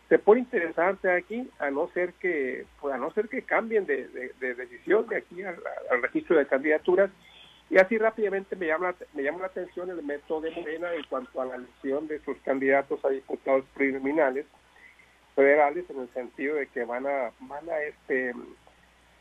se 0.09 0.19
pone 0.19 0.41
interesante 0.41 1.09
aquí 1.11 1.49
a 1.59 1.71
no 1.71 1.89
ser 1.93 2.13
que 2.13 2.65
pues, 2.79 2.93
a 2.93 2.97
no 2.97 3.11
ser 3.11 3.27
que 3.27 3.41
cambien 3.41 3.85
de, 3.85 4.07
decisión 4.39 5.07
de 5.07 5.17
aquí 5.17 5.41
al, 5.43 5.57
registro 6.01 6.37
de 6.37 6.45
candidaturas 6.45 7.09
y 7.69 7.77
así 7.77 7.97
rápidamente 7.97 8.55
me 8.55 8.67
llama 8.67 8.93
me 9.13 9.23
llama 9.23 9.39
la 9.39 9.47
atención 9.47 9.89
el 9.89 10.03
método 10.03 10.41
de 10.41 10.51
Morena 10.51 10.93
en 10.93 11.03
cuanto 11.05 11.41
a 11.41 11.45
la 11.45 11.55
elección 11.55 12.07
de 12.07 12.19
sus 12.19 12.37
candidatos 12.39 13.03
a 13.03 13.09
diputados 13.09 13.65
preliminares 13.73 14.45
federales 15.35 15.89
en 15.89 15.99
el 15.99 16.09
sentido 16.13 16.55
de 16.55 16.67
que 16.67 16.85
van 16.85 17.05
a 17.05 17.31
van 17.41 17.69
a 17.69 17.81
este 17.81 18.33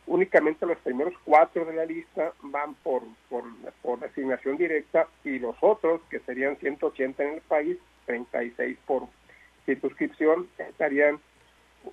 únicamente 0.07 0.67
los 0.67 0.79
primeros 0.79 1.15
cuatro 1.25 1.65
de 1.65 1.75
la 1.75 1.87
lista 1.87 2.33
van 2.43 2.75
por, 2.77 3.03
por, 3.29 3.45
por 3.83 4.01
designación 4.01 4.57
directa 4.57 5.09
y 5.25 5.39
los 5.39 5.57
otros, 5.61 6.01
que 6.11 6.21
serían 6.21 6.57
180 6.57 7.23
en 7.23 7.35
el 7.35 7.41
país, 7.43 7.79
36 8.07 8.77
por 8.87 9.05
circunscripción 9.65 10.49
estarían, 10.59 11.21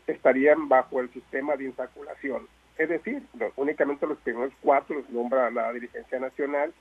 estarían 0.07 0.67
bajo 0.67 0.99
el 0.99 1.12
sistema 1.13 1.55
de 1.55 1.65
insaculación. 1.65 2.47
Es 2.77 2.89
decir, 2.89 3.23
únicamente 3.55 4.07
los 4.07 4.17
primeros 4.19 4.53
cuatro 4.62 4.97
los 4.97 5.10
nombra 5.10 5.51
la 5.51 5.71
dirigencia 5.71 6.19
nacional 6.19 6.73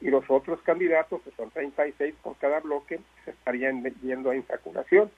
y 0.00 0.10
los 0.10 0.24
otros 0.28 0.60
candidatos, 0.62 1.22
que 1.22 1.30
son 1.32 1.50
36 1.50 2.14
por 2.22 2.36
cada 2.36 2.60
bloque, 2.60 3.00
se 3.24 3.30
estarían 3.30 3.82
yendo 4.02 4.30
a 4.30 4.36
insaculación. 4.36 5.10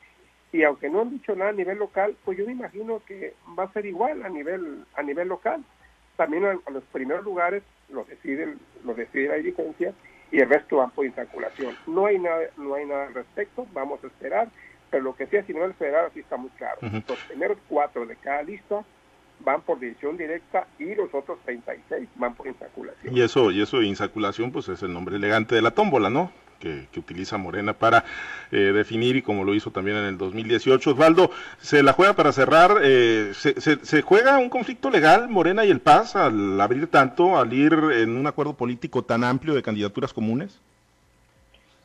Y 0.52 0.62
aunque 0.62 0.88
no 0.88 1.02
han 1.02 1.10
dicho 1.10 1.34
nada 1.34 1.50
a 1.50 1.54
nivel 1.54 1.78
local, 1.78 2.16
pues 2.24 2.38
yo 2.38 2.46
me 2.46 2.52
imagino 2.52 3.02
que 3.06 3.34
va 3.58 3.64
a 3.64 3.72
ser 3.72 3.86
igual 3.86 4.24
a 4.24 4.28
nivel, 4.28 4.84
a 4.94 5.02
nivel 5.02 5.28
local. 5.28 5.62
También 6.16 6.44
a, 6.44 6.70
los 6.70 6.84
primeros 6.92 7.24
lugares 7.24 7.62
los 7.90 8.08
decide, 8.08 8.54
los 8.84 8.96
decide 8.96 9.28
la 9.28 9.34
dirigencia 9.34 9.92
y 10.30 10.40
el 10.40 10.48
resto 10.48 10.78
van 10.78 10.90
por 10.90 11.06
insaculación. 11.06 11.76
No 11.86 12.06
hay 12.06 12.18
nada, 12.18 12.44
no 12.56 12.74
hay 12.74 12.86
nada 12.86 13.06
al 13.06 13.14
respecto, 13.14 13.66
vamos 13.72 14.02
a 14.02 14.06
esperar 14.06 14.48
pero 14.90 15.04
lo 15.04 15.14
que 15.14 15.26
sí 15.26 15.36
es 15.36 15.48
nivel 15.48 15.74
federal 15.74 16.06
así 16.06 16.20
está 16.20 16.36
muy 16.36 16.50
claro. 16.50 16.78
Los 16.82 17.18
primeros 17.28 17.58
cuatro 17.68 18.06
de 18.06 18.16
cada 18.16 18.42
lista 18.42 18.84
van 19.40 19.60
por 19.62 19.78
decisión 19.78 20.16
directa 20.16 20.66
y 20.78 20.94
los 20.94 21.12
otros 21.12 21.38
36 21.44 22.08
van 22.16 22.34
por 22.34 22.46
insaculación. 22.46 23.16
Y 23.16 23.20
eso, 23.20 23.50
y 23.50 23.62
eso 23.62 23.78
de 23.78 23.86
insaculación, 23.86 24.50
pues 24.50 24.68
es 24.68 24.82
el 24.82 24.92
nombre 24.92 25.16
elegante 25.16 25.54
de 25.54 25.62
la 25.62 25.70
tómbola, 25.70 26.10
¿no? 26.10 26.32
Que, 26.58 26.86
utiliza 26.96 27.38
Morena 27.38 27.72
para 27.72 28.04
eh, 28.50 28.56
definir 28.56 29.14
y 29.16 29.22
como 29.22 29.44
lo 29.44 29.54
hizo 29.54 29.70
también 29.70 29.96
en 29.98 30.04
el 30.04 30.18
2018. 30.18 30.90
Osvaldo, 30.90 31.30
¿se 31.58 31.82
la 31.82 31.92
juega 31.92 32.14
para 32.14 32.32
cerrar? 32.32 32.78
Eh, 32.82 33.30
¿se, 33.34 33.60
se, 33.60 34.02
juega 34.02 34.38
un 34.38 34.48
conflicto 34.48 34.90
legal 34.90 35.28
Morena 35.28 35.64
y 35.64 35.70
el 35.70 35.80
Paz 35.80 36.16
al 36.16 36.60
abrir 36.60 36.88
tanto, 36.88 37.38
al 37.38 37.52
ir 37.52 37.72
en 37.72 38.16
un 38.16 38.26
acuerdo 38.26 38.54
político 38.54 39.02
tan 39.02 39.22
amplio 39.22 39.54
de 39.54 39.62
candidaturas 39.62 40.12
comunes? 40.12 40.60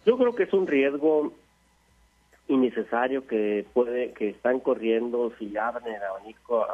Yo 0.06 0.18
creo 0.18 0.34
que 0.36 0.44
es 0.44 0.54
un 0.54 0.68
riesgo 0.68 1.34
innecesario 2.48 3.26
que 3.26 3.66
puede 3.74 4.12
que 4.14 4.30
están 4.30 4.60
corriendo 4.60 5.32
si 5.40 5.56
abren 5.56 5.96
el 5.96 6.04
abanico 6.04 6.66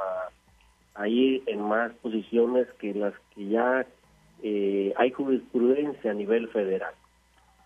a, 0.95 1.07
ir 1.07 1.43
en 1.45 1.61
más 1.61 1.93
posiciones 2.01 2.67
que 2.77 2.93
las 2.93 3.13
que 3.33 3.47
ya 3.47 3.85
eh, 4.43 4.93
hay 4.97 5.11
jurisprudencia 5.11 6.11
a 6.11 6.13
nivel 6.13 6.49
federal 6.49 6.93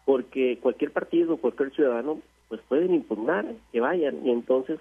porque 0.05 0.59
cualquier 0.61 0.91
partido 0.91 1.37
cualquier 1.37 1.71
ciudadano 1.71 2.19
pues 2.49 2.61
pueden 2.67 2.93
impugnar 2.93 3.45
que 3.71 3.79
vayan 3.79 4.25
y 4.25 4.31
entonces 4.31 4.79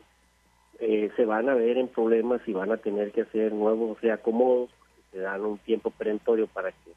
eh, 0.81 1.11
se 1.17 1.25
van 1.25 1.49
a 1.49 1.55
ver 1.55 1.79
en 1.79 1.89
problemas 1.89 2.41
y 2.47 2.53
van 2.53 2.73
a 2.73 2.79
tener 2.79 3.13
que 3.13 3.23
hacer 3.23 3.53
nuevos 3.53 4.01
reacomodos 4.01 4.71
se 5.13 5.19
dan 5.19 5.43
un 5.43 5.59
tiempo 5.59 5.91
perentorio 5.91 6.47
para 6.47 6.73
que 6.73 6.93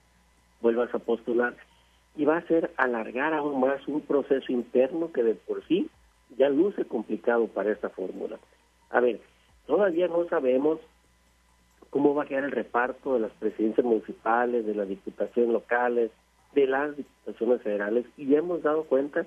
vuelvas 0.62 0.94
a 0.96 1.00
postular 1.00 1.56
y 2.16 2.26
va 2.26 2.38
a 2.38 2.48
ser 2.48 2.72
alargar 2.78 3.34
aún 3.34 3.60
más 3.60 3.86
un 3.88 4.02
proceso 4.02 4.52
interno 4.52 5.12
que 5.12 5.24
de 5.24 5.36
por 5.36 5.66
sí 5.68 5.90
ya 6.38 6.50
luce 6.50 6.86
complicado 6.86 7.48
para 7.48 7.72
esta 7.72 7.90
fórmula. 7.90 8.40
A 8.90 9.00
ver, 9.00 9.20
todavía 9.68 10.08
no 10.08 10.28
sabemos 10.28 10.80
cómo 11.90 12.16
va 12.16 12.24
a 12.24 12.26
quedar 12.26 12.46
el 12.46 12.52
reparto 12.52 13.14
de 13.14 13.22
las 13.22 13.32
presidencias 13.34 13.86
municipales, 13.86 14.66
de 14.66 14.76
las 14.76 14.88
diputaciones 14.88 15.52
locales, 15.52 16.12
de 16.56 16.68
las 16.68 16.98
diputaciones 16.98 17.62
federales, 17.62 18.06
y 18.18 18.34
hemos 18.34 18.64
dado 18.64 18.86
cuenta 18.86 19.26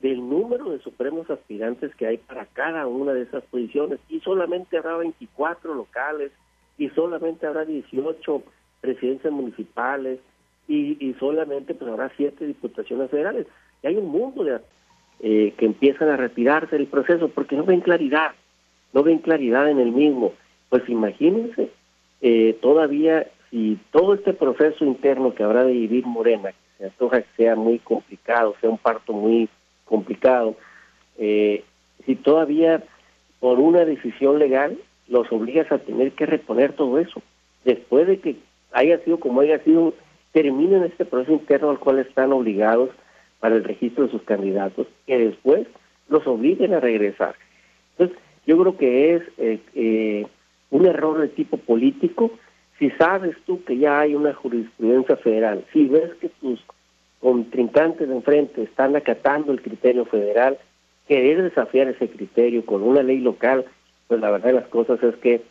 del 0.00 0.18
número 0.28 0.70
de 0.70 0.78
supremos 0.78 1.28
aspirantes 1.28 1.94
que 1.96 2.06
hay 2.06 2.18
para 2.18 2.46
cada 2.46 2.86
una 2.86 3.12
de 3.12 3.22
esas 3.22 3.44
posiciones, 3.44 3.98
y 4.08 4.20
solamente 4.20 4.78
habrá 4.78 4.96
24 4.96 5.74
locales, 5.74 6.32
y 6.78 6.88
solamente 6.90 7.46
habrá 7.46 7.64
18 7.64 8.42
presidencias 8.80 9.32
municipales, 9.32 10.20
y, 10.68 11.14
solamente 11.18 11.74
pues 11.74 11.90
habrá 11.90 12.12
7 12.16 12.46
diputaciones 12.46 13.10
federales. 13.10 13.46
Y 13.82 13.86
hay 13.86 13.96
un 13.96 14.08
mundo 14.08 14.44
eh, 15.20 15.54
que 15.56 15.66
empiezan 15.66 16.10
a 16.10 16.16
retirarse 16.16 16.76
del 16.76 16.86
proceso 16.86 17.28
porque 17.28 17.56
no 17.56 17.64
ven 17.64 17.80
claridad, 17.80 18.32
no 18.92 19.02
ven 19.02 19.18
claridad 19.18 19.70
en 19.70 19.80
el 19.80 19.92
mismo. 19.92 20.34
Pues 20.68 20.86
imagínense 20.88 21.70
eh, 22.20 22.58
todavía 22.60 23.26
si 23.50 23.78
todo 23.92 24.14
este 24.14 24.34
proceso 24.34 24.84
interno 24.84 25.34
que 25.34 25.42
habrá 25.42 25.64
de 25.64 25.72
vivir 25.72 26.04
Morena, 26.06 26.52
se 26.78 26.84
antoja 26.84 27.22
que 27.22 27.28
sea 27.36 27.56
muy 27.56 27.78
complicado, 27.78 28.54
sea 28.60 28.70
un 28.70 28.78
parto 28.78 29.12
muy 29.12 29.48
complicado, 29.84 30.56
eh, 31.18 31.64
si 32.06 32.14
todavía 32.16 32.82
por 33.40 33.58
una 33.58 33.84
decisión 33.84 34.38
legal 34.38 34.78
los 35.08 35.30
obligas 35.32 35.70
a 35.72 35.78
tener 35.78 36.12
que 36.12 36.26
reponer 36.26 36.72
todo 36.72 36.98
eso, 36.98 37.22
después 37.64 38.06
de 38.06 38.20
que 38.20 38.36
haya 38.72 38.98
sido 39.00 39.18
como 39.18 39.40
haya 39.40 39.58
sido, 39.64 39.94
terminen 40.32 40.84
este 40.84 41.04
proceso 41.04 41.32
interno 41.32 41.70
al 41.70 41.78
cual 41.78 41.98
están 41.98 42.32
obligados 42.32 42.90
para 43.40 43.56
el 43.56 43.64
registro 43.64 44.04
de 44.04 44.10
sus 44.10 44.22
candidatos, 44.22 44.86
que 45.06 45.18
después 45.18 45.66
los 46.08 46.26
obliguen 46.26 46.74
a 46.74 46.80
regresar. 46.80 47.34
Entonces, 47.92 48.18
yo 48.46 48.58
creo 48.58 48.76
que 48.76 49.14
es 49.14 49.22
eh, 49.38 49.60
eh, 49.74 50.26
un 50.70 50.86
error 50.86 51.20
de 51.20 51.28
tipo 51.28 51.56
político. 51.56 52.30
Si 52.78 52.90
sabes 52.90 53.36
tú 53.44 53.64
que 53.64 53.76
ya 53.76 54.00
hay 54.00 54.14
una 54.14 54.32
jurisprudencia 54.34 55.16
federal, 55.16 55.64
si 55.72 55.88
ves 55.88 56.14
que 56.20 56.28
tus 56.28 56.60
contrincantes 57.20 58.08
de 58.08 58.14
enfrente 58.14 58.62
están 58.62 58.94
acatando 58.94 59.50
el 59.52 59.60
criterio 59.60 60.04
federal, 60.04 60.58
querer 61.08 61.42
desafiar 61.42 61.88
ese 61.88 62.08
criterio 62.08 62.64
con 62.64 62.82
una 62.82 63.02
ley 63.02 63.18
local, 63.18 63.64
pues 64.06 64.20
la 64.20 64.30
verdad 64.30 64.48
de 64.48 64.60
las 64.60 64.68
cosas 64.68 65.02
es 65.02 65.16
que 65.16 65.42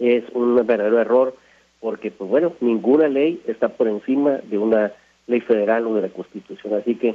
es 0.00 0.24
un 0.32 0.56
verdadero 0.56 1.00
error, 1.00 1.36
porque 1.78 2.10
pues 2.10 2.28
bueno, 2.28 2.52
ninguna 2.60 3.06
ley 3.06 3.40
está 3.46 3.68
por 3.68 3.86
encima 3.86 4.40
de 4.42 4.58
una 4.58 4.92
ley 5.26 5.40
federal 5.40 5.86
o 5.86 5.94
de 5.94 6.02
la 6.02 6.08
Constitución. 6.08 6.74
Así 6.74 6.96
que, 6.96 7.14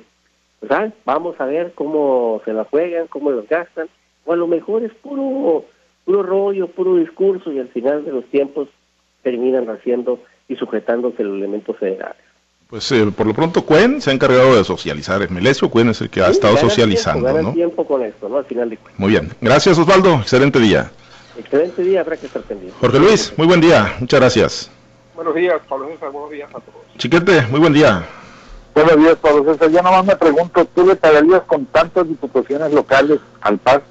pues 0.60 0.72
ah, 0.72 0.92
vamos 1.04 1.36
a 1.40 1.46
ver 1.46 1.74
cómo 1.76 2.42
se 2.46 2.54
la 2.54 2.64
juegan, 2.64 3.08
cómo 3.08 3.32
lo 3.32 3.44
gastan, 3.50 3.90
o 4.24 4.32
a 4.32 4.38
lo 4.38 4.48
mejor 4.48 4.84
es 4.84 4.94
puro, 4.94 5.66
puro 6.06 6.24
rollo, 6.24 6.68
puro 6.68 6.96
discurso, 6.96 7.52
y 7.52 7.60
al 7.60 7.68
final 7.68 8.06
de 8.06 8.14
los 8.14 8.26
tiempos 8.26 8.70
terminan 9.26 9.68
haciendo 9.72 10.20
y 10.48 10.56
sujetándose 10.56 11.24
los 11.24 11.36
elementos 11.38 11.76
federales. 11.78 12.22
Pues 12.70 12.92
eh, 12.92 13.12
por 13.16 13.26
lo 13.26 13.34
pronto 13.34 13.66
Cuen 13.66 14.00
se 14.02 14.12
ha 14.12 14.14
encargado 14.14 14.56
de 14.56 14.64
socializar. 14.64 15.22
el 15.24 15.32
Melesio 15.32 15.70
Cuen 15.70 15.90
es 15.90 16.02
el 16.02 16.12
que 16.12 16.22
ha 16.22 16.30
estado 16.30 16.58
socializando. 16.58 17.26
Tiempo, 17.26 17.42
¿no? 17.42 17.54
tiempo 17.54 17.88
con 17.88 18.04
esto, 18.04 18.30
¿no? 18.30 18.38
Al 18.38 18.46
final 18.46 18.70
de 18.70 18.78
Muy 18.98 19.10
bien. 19.10 19.30
Gracias 19.42 19.80
Osvaldo. 19.80 20.14
Excelente 20.16 20.60
día. 20.60 20.92
Excelente 21.38 21.82
día, 21.82 22.02
habrá 22.02 22.16
que 22.16 22.28
estar 22.28 22.44
pendiente. 22.44 22.78
Jorge 22.80 23.00
Luis, 23.00 23.34
muy 23.36 23.48
buen 23.48 23.62
día. 23.62 23.96
Muchas 24.00 24.20
gracias. 24.20 24.72
Buenos 25.16 25.34
días, 25.34 25.60
Pablo 25.68 25.88
César. 25.88 26.12
Buenos 26.12 26.32
días 26.32 26.50
a 26.50 26.60
todos. 26.60 26.82
Chiquete, 26.98 27.42
muy 27.50 27.60
buen 27.60 27.74
día. 27.74 28.06
Buenos 28.76 28.98
días, 28.98 29.16
Pablo 29.22 29.52
César. 29.52 29.72
Yo 29.72 29.82
nomás 29.82 30.06
me 30.06 30.16
pregunto, 30.16 30.66
¿tú 30.76 30.86
le 30.86 30.96
pagarías 30.96 31.42
con 31.44 31.66
tantas 31.66 32.08
diputaciones 32.08 32.72
locales 32.72 33.20
al 33.42 33.58
PAS? 33.58 33.82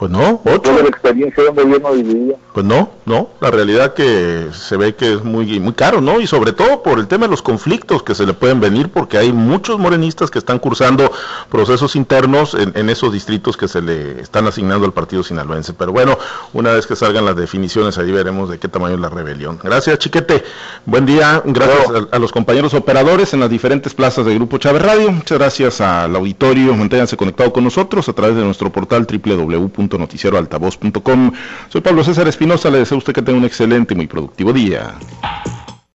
Pues 0.00 0.10
no, 0.10 0.40
ocho. 0.46 0.72
la 0.72 0.88
experiencia 0.88 1.42
de 1.42 1.50
un 1.50 1.56
gobierno 1.56 1.92
dividido. 1.92 2.38
Pues 2.54 2.64
no, 2.64 2.88
no, 3.04 3.28
la 3.38 3.50
realidad 3.50 3.92
que 3.92 4.46
se 4.50 4.78
ve 4.78 4.94
que 4.94 5.12
es 5.12 5.22
muy, 5.22 5.60
muy 5.60 5.74
caro, 5.74 6.00
¿no? 6.00 6.22
Y 6.22 6.26
sobre 6.26 6.54
todo 6.54 6.82
por 6.82 6.98
el 6.98 7.06
tema 7.06 7.26
de 7.26 7.30
los 7.30 7.42
conflictos 7.42 8.02
que 8.02 8.14
se 8.14 8.24
le 8.24 8.32
pueden 8.32 8.60
venir, 8.60 8.88
porque 8.88 9.18
hay 9.18 9.30
muchos 9.30 9.78
morenistas 9.78 10.30
que 10.30 10.38
están 10.38 10.58
cursando 10.58 11.12
procesos 11.50 11.96
internos 11.96 12.54
en, 12.54 12.88
esos 12.88 13.12
distritos 13.12 13.58
que 13.58 13.68
se 13.68 13.82
le 13.82 14.22
están 14.22 14.46
asignando 14.46 14.86
al 14.86 14.94
partido 14.94 15.22
sinaloense. 15.22 15.74
Pero 15.74 15.92
bueno, 15.92 16.16
una 16.54 16.72
vez 16.72 16.86
que 16.86 16.96
salgan 16.96 17.26
las 17.26 17.36
definiciones, 17.36 17.98
ahí 17.98 18.10
veremos 18.10 18.48
de 18.48 18.58
qué 18.58 18.68
tamaño 18.68 18.94
es 18.94 19.00
la 19.02 19.10
rebelión. 19.10 19.60
Gracias, 19.62 19.98
Chiquete. 19.98 20.42
Buen 20.86 21.04
día, 21.04 21.42
gracias 21.44 22.08
a, 22.10 22.18
los 22.18 22.32
compañeros 22.32 22.72
operadores 22.72 23.34
en 23.34 23.40
las 23.40 23.50
diferentes 23.50 23.92
plazas 23.92 24.24
del 24.24 24.36
Grupo 24.36 24.56
Chávez 24.56 24.80
Radio. 24.80 25.12
Muchas 25.12 25.36
gracias 25.36 25.82
al 25.82 26.16
auditorio. 26.16 26.74
Manténganse 26.74 27.18
conectados 27.18 27.52
con 27.52 27.64
nosotros 27.64 28.08
a 28.08 28.14
través 28.14 28.34
de 28.34 28.42
nuestro 28.42 28.72
portal 28.72 29.06
www 29.06 29.89
noticieroaltavoz.com. 29.98 31.32
Soy 31.68 31.80
Pablo 31.80 32.04
César 32.04 32.28
Espinosa, 32.28 32.70
le 32.70 32.78
deseo 32.78 32.96
a 32.96 32.98
usted 32.98 33.12
que 33.12 33.22
tenga 33.22 33.38
un 33.38 33.44
excelente 33.44 33.94
y 33.94 33.96
muy 33.96 34.06
productivo 34.06 34.52
día. 34.52 34.94